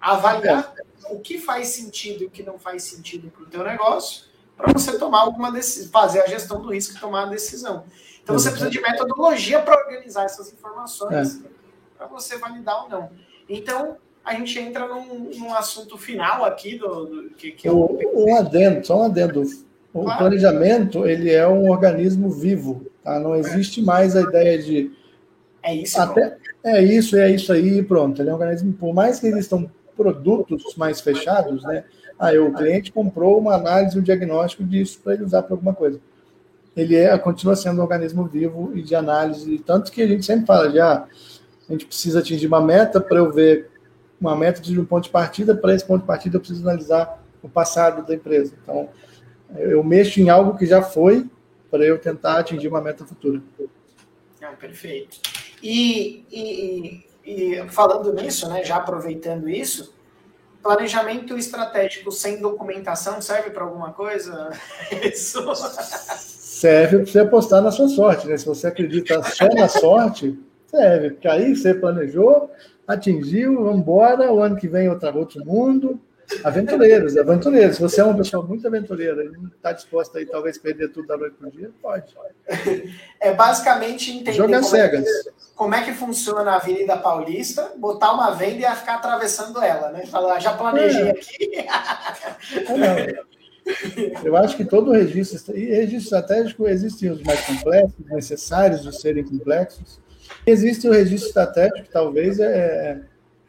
[0.00, 1.12] avaliar é.
[1.12, 4.24] o que faz sentido e o que não faz sentido para o teu negócio,
[4.56, 7.84] para você tomar alguma decisão, fazer a gestão do risco e tomar a decisão.
[8.22, 11.48] Então você precisa de metodologia para organizar essas informações, é.
[11.96, 13.10] para você validar ou não.
[13.48, 18.36] Então, a gente entra num, num assunto final aqui do, do que, que o, um
[18.36, 19.42] adendo, só um adendo.
[19.94, 20.18] O claro.
[20.18, 23.18] planejamento ele é um organismo vivo, tá?
[23.18, 24.92] Não existe mais a ideia de
[25.68, 26.00] é isso.
[26.00, 28.20] Até, é isso, é isso aí, pronto.
[28.20, 29.66] Ele é um organismo, por mais que existam
[29.96, 31.84] produtos mais fechados, né?
[32.18, 36.00] Ah, o cliente comprou uma análise, um diagnóstico disso para ele usar para alguma coisa.
[36.76, 40.46] Ele é, continua sendo um organismo vivo e de análise, tanto que a gente sempre
[40.46, 41.08] fala já, ah,
[41.68, 43.70] a gente precisa atingir uma meta para eu ver
[44.20, 47.22] uma meta de um ponto de partida, para esse ponto de partida eu preciso analisar
[47.42, 48.54] o passado da empresa.
[48.62, 48.88] Então,
[49.56, 51.28] eu mexo em algo que já foi
[51.70, 53.40] para eu tentar atingir uma meta futura.
[54.40, 55.20] Não, perfeito.
[55.62, 59.94] E, e, e, falando nisso, né, já aproveitando isso,
[60.62, 64.50] planejamento estratégico sem documentação serve para alguma coisa?
[65.02, 65.40] Isso.
[66.16, 68.36] Serve para você apostar na sua sorte, né?
[68.36, 71.10] Se você acredita só na sorte, serve.
[71.10, 72.50] Porque aí você planejou,
[72.86, 76.00] atingiu, vamos embora, o ano que vem outra, outro mundo.
[76.44, 77.76] Aventureiros, aventureiros.
[77.76, 81.08] Se você é uma pessoa muito aventureira e não está disposta aí talvez perder tudo
[81.08, 82.14] da noite para o dia, pode.
[83.20, 85.04] É basicamente entender Jogar como, cegas.
[85.04, 89.60] É que, como é que funciona a Avenida Paulista, botar uma venda e ficar atravessando
[89.60, 90.06] ela, né?
[90.06, 91.10] Falar, ah, já planejei é.
[91.10, 91.56] aqui.
[91.56, 93.28] É,
[94.22, 99.24] Eu acho que todo registro, e registro estratégico existem os mais complexos, necessários de serem
[99.24, 100.00] complexos.
[100.46, 103.00] Existe o registro estratégico, que talvez é,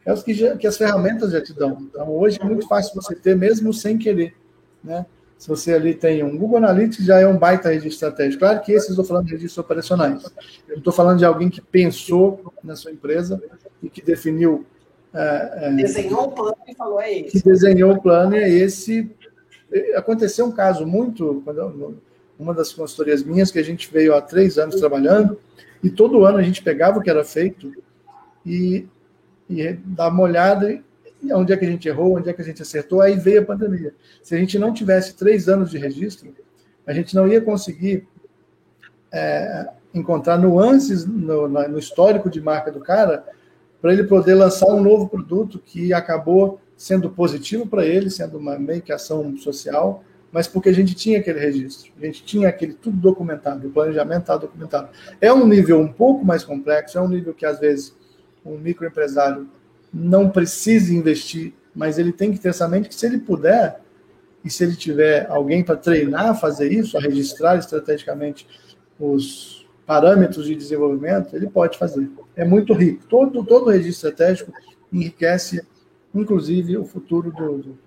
[0.04, 1.78] é os que, já, que as ferramentas já te dão.
[1.90, 4.34] Então, hoje é muito fácil você ter, mesmo sem querer.
[4.82, 5.04] Né?
[5.36, 8.40] Se você ali tem um Google Analytics, já é um baita registro estratégico.
[8.40, 10.22] Claro que esses eu estou falando de registros operacionais.
[10.68, 13.42] Eu estou falando de alguém que pensou na sua empresa
[13.82, 14.66] e que definiu.
[15.12, 17.30] É, é, desenhou o plano e falou: é esse.
[17.30, 19.10] Que desenhou o plano é esse.
[19.94, 21.42] Aconteceu um caso muito.
[22.38, 25.38] Uma das consultorias minhas, que a gente veio há três anos trabalhando,
[25.82, 27.72] e todo ano a gente pegava o que era feito
[28.44, 28.86] e
[29.50, 30.80] e dar uma olhada
[31.32, 33.44] onde é que a gente errou, onde é que a gente acertou, aí veio a
[33.44, 33.92] pandemia.
[34.22, 36.32] Se a gente não tivesse três anos de registro,
[36.86, 38.08] a gente não ia conseguir
[39.12, 43.24] é, encontrar nuances no, no, histórico de marca do cara
[43.82, 48.58] para ele poder lançar um novo produto que acabou sendo positivo para ele, sendo uma
[48.58, 52.72] meio que ação social, mas porque a gente tinha aquele registro, a gente tinha aquele
[52.72, 54.88] tudo documentado, o planejamento está documentado.
[55.20, 57.94] É um nível um pouco mais complexo, é um nível que às vezes
[58.44, 59.48] um microempresário
[59.92, 63.80] não precise investir, mas ele tem que ter essa mente que se ele puder
[64.44, 68.46] e se ele tiver alguém para treinar a fazer isso, a registrar estrategicamente
[68.98, 72.08] os parâmetros de desenvolvimento, ele pode fazer.
[72.36, 73.04] É muito rico.
[73.08, 74.52] Todo, todo registro estratégico
[74.92, 75.66] enriquece,
[76.14, 77.78] inclusive, o futuro do, do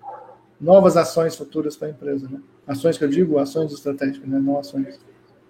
[0.60, 2.28] novas ações futuras para a empresa.
[2.28, 2.40] Né?
[2.66, 4.38] Ações que eu digo, ações estratégicas, né?
[4.38, 4.98] não ações.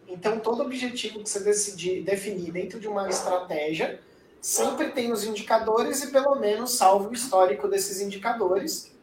[0.08, 3.98] Então, todo objetivo que você decidir definir dentro de uma estratégia
[4.44, 8.94] sempre tem os indicadores e pelo menos salve o histórico desses indicadores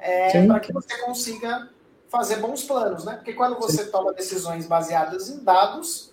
[0.00, 1.70] é, para que você consiga
[2.08, 3.14] fazer bons planos, né?
[3.14, 3.90] Porque quando você Sim.
[3.92, 6.12] toma decisões baseadas em dados,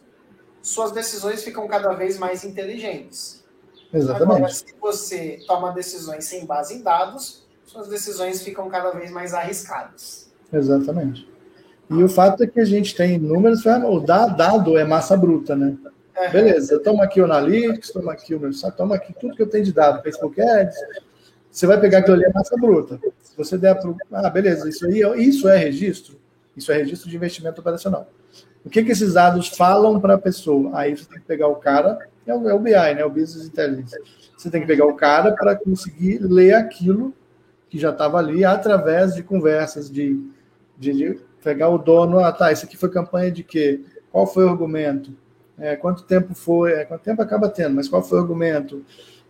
[0.62, 3.44] suas decisões ficam cada vez mais inteligentes.
[3.92, 4.38] Exatamente.
[4.38, 9.34] Agora, se você toma decisões sem base em dados, suas decisões ficam cada vez mais
[9.34, 10.32] arriscadas.
[10.54, 11.28] Exatamente.
[11.90, 13.20] E o fato é que a gente tem
[13.58, 13.92] ferramentas.
[13.92, 15.76] O dado é massa bruta, né?
[16.32, 19.64] Beleza, toma aqui o Analytics, toma aqui o meu toma aqui tudo que eu tenho
[19.64, 20.76] de dado, Facebook Ads.
[21.52, 23.00] Você vai pegar aquilo ali, é massa bruta.
[23.22, 23.94] Se você der para.
[24.12, 26.20] Ah, beleza, isso aí isso é registro?
[26.56, 28.10] Isso é registro de investimento operacional.
[28.66, 30.72] O que, que esses dados falam para a pessoa?
[30.74, 33.06] Aí você tem que pegar o cara, é o, é o BI, né?
[33.06, 33.96] O Business Intelligence.
[34.38, 37.14] Você tem que pegar o cara para conseguir ler aquilo
[37.70, 40.20] que já estava ali através de conversas, de,
[40.78, 43.82] de, de, pegar o dono, ah, tá, isso aqui foi campanha de quê?
[44.12, 45.12] Qual foi o argumento?
[45.60, 48.84] É, quanto tempo foi, é, quanto tempo acaba tendo, mas qual foi o argumento,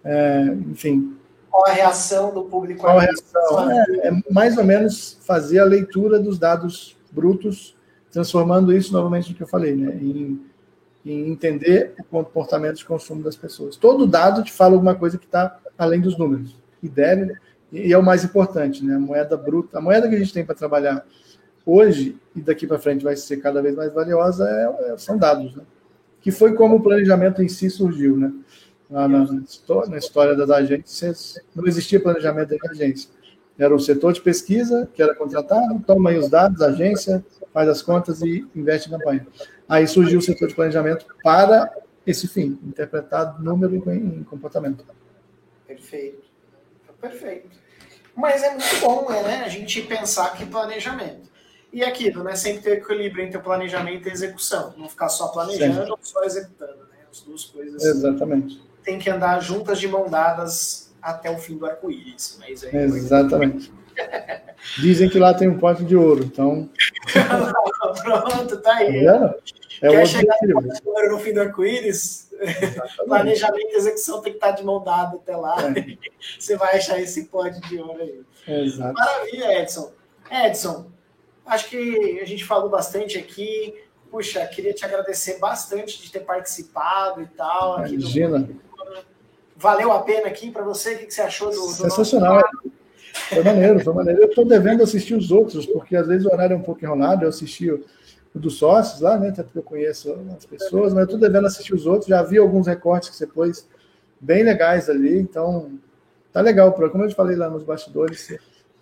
[0.04, 1.16] é, enfim.
[1.50, 2.82] Qual a reação do público?
[2.82, 3.72] Qual a reação?
[3.72, 7.76] É, é, mais ou menos fazer a leitura dos dados brutos,
[8.12, 10.42] transformando isso novamente no que eu falei, né, em,
[11.06, 13.78] em entender o comportamento de consumo das pessoas.
[13.78, 17.36] Todo dado te fala alguma coisa que está além dos números, e deve,
[17.72, 20.46] e é o mais importante, né, a moeda bruta, a moeda que a gente tem
[20.46, 21.06] para trabalhar
[21.66, 25.54] hoje e daqui para frente vai ser cada vez mais valiosa é, é, são dados,
[25.54, 25.64] né?
[26.22, 28.34] Que foi como o planejamento em si surgiu, né?
[28.90, 29.26] Na, na,
[29.88, 33.10] na história das agências, não existia planejamento de agência.
[33.58, 37.68] Era o setor de pesquisa que era contratado, toma aí os dados, a agência faz
[37.68, 39.28] as contas e investe em campanha.
[39.68, 41.74] Aí surgiu o setor de planejamento para
[42.06, 44.86] esse fim, interpretar número em comportamento.
[45.68, 46.28] Perfeito.
[47.02, 47.50] Perfeito.
[48.16, 49.44] Mas é muito bom, né?
[49.46, 51.30] A gente pensar que planejamento.
[51.72, 52.36] E aquilo, né?
[52.36, 54.74] Sempre ter equilíbrio entre o planejamento e a execução.
[54.78, 56.98] Não ficar só planejando ou só executando, né?
[57.12, 57.84] As duas coisas.
[57.84, 58.62] Exatamente.
[58.84, 62.38] Tem que andar juntas de mão dadas até o fim do arco-íris.
[62.40, 63.72] Mas é Exatamente.
[64.78, 66.70] Dizem que lá tem um pote de ouro, então.
[68.04, 69.06] Pronto, tá aí.
[69.06, 69.36] É,
[69.82, 70.36] é Quer chegar
[70.86, 72.30] ouro no fim do arco-íris?
[73.06, 75.58] Planejamento e execução tem que estar de mão dada até lá.
[75.62, 75.98] É.
[76.40, 78.22] Você vai achar esse pote de ouro aí.
[78.48, 78.94] Exato.
[78.94, 79.92] Maravilha, Edson.
[80.30, 80.92] Edson,
[81.48, 83.74] Acho que a gente falou bastante aqui.
[84.12, 87.88] Puxa, queria te agradecer bastante de ter participado e tal.
[87.88, 88.40] Imagina.
[88.40, 88.56] Do...
[89.56, 90.96] Valeu a pena aqui para você?
[90.96, 92.44] O que você achou do, do Sensacional.
[93.30, 94.22] Foi maneiro, foi maneiro.
[94.22, 97.24] Eu estou devendo assistir os outros, porque às vezes o horário é um pouco enrolado.
[97.24, 97.84] Eu assisti o,
[98.36, 99.30] o dos sócios lá, né?
[99.30, 102.08] Até porque eu conheço as pessoas, mas eu estou devendo assistir os outros.
[102.08, 103.68] Já vi alguns recortes que você pôs
[104.20, 105.72] bem legais ali, então
[106.32, 106.72] tá legal.
[106.74, 108.30] Como eu te falei lá nos bastidores,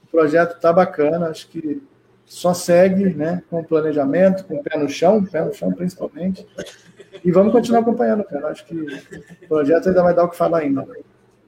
[0.04, 1.30] o projeto tá bacana.
[1.30, 1.82] Acho que
[2.26, 6.46] só segue né, com planejamento, com o pé no chão, pé no chão principalmente.
[7.24, 8.50] E vamos continuar acompanhando, cara.
[8.50, 10.86] Acho que o projeto ainda vai dar o que falar ainda.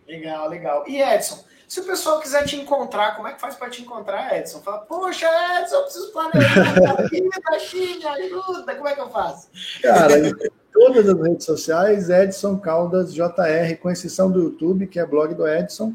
[0.07, 0.83] Legal, legal.
[0.87, 4.37] E Edson, se o pessoal quiser te encontrar, como é que faz para te encontrar,
[4.37, 4.61] Edson?
[4.61, 5.27] Fala, poxa,
[5.59, 9.49] Edson, eu preciso planejar a vida, China, ajuda, como é que eu faço?
[9.81, 10.33] Cara, em
[10.71, 15.45] todas as redes sociais, Edson Caldas JR, com exceção do YouTube, que é blog do
[15.45, 15.93] Edson,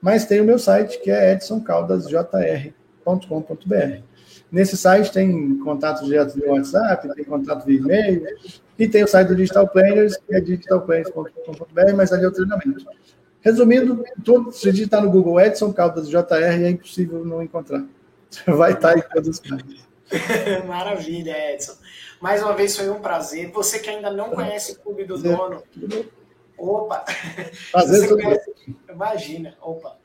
[0.00, 4.08] mas tem o meu site, que é edsonCaldasJR.com.br.
[4.50, 8.26] Nesse site tem contato direto via WhatsApp, tem contato via e-mail,
[8.78, 12.86] e tem o site do Digital Planners, que é digitalplanners.com.br, mas ali é o treinamento.
[13.40, 17.84] Resumindo, tudo, se digitar no Google Edson Caldas JR, é impossível não encontrar.
[18.46, 19.86] Vai estar em todos os cantos.
[20.66, 21.74] Maravilha, Edson.
[22.20, 23.50] Mais uma vez foi um prazer.
[23.52, 25.62] Você que ainda não conhece o Clube do Dono.
[26.56, 27.04] Opa!
[27.70, 28.52] Prazer, conhece...
[28.90, 29.97] Imagina, opa.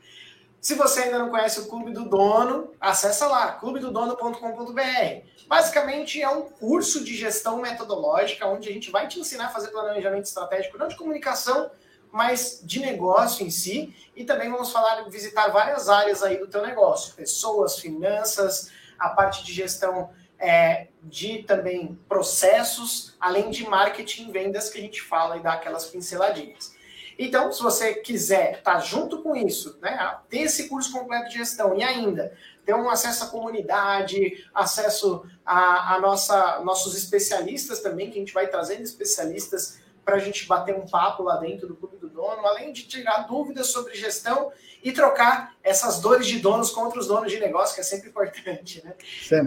[0.64, 5.26] Se você ainda não conhece o Clube do Dono, acessa lá, clubedodono.com.br.
[5.46, 9.68] Basicamente é um curso de gestão metodológica onde a gente vai te ensinar a fazer
[9.68, 11.70] planejamento estratégico, não de comunicação,
[12.10, 13.94] mas de negócio em si.
[14.16, 19.44] E também vamos falar, visitar várias áreas aí do teu negócio, pessoas, finanças, a parte
[19.44, 20.08] de gestão
[20.38, 25.52] é, de também processos, além de marketing e vendas que a gente fala e dá
[25.52, 26.73] aquelas pinceladinhas.
[27.18, 31.38] Então, se você quiser estar tá junto com isso, né, ter esse curso completo de
[31.38, 32.32] gestão e ainda
[32.64, 38.32] ter um acesso à comunidade, acesso a, a nossa, nossos especialistas também, que a gente
[38.32, 42.46] vai trazendo especialistas para a gente bater um papo lá dentro do Clube do Dono,
[42.46, 44.52] além de tirar dúvidas sobre gestão
[44.82, 48.84] e trocar essas dores de donos contra os donos de negócio, que é sempre importante,
[48.84, 48.94] né?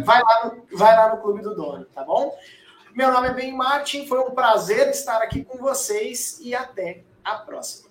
[0.04, 2.36] Vai lá, no, vai lá no Clube do Dono, tá bom?
[2.94, 7.40] Meu nome é Ben Martin, foi um prazer estar aqui com vocês e até a
[7.40, 7.87] próxima.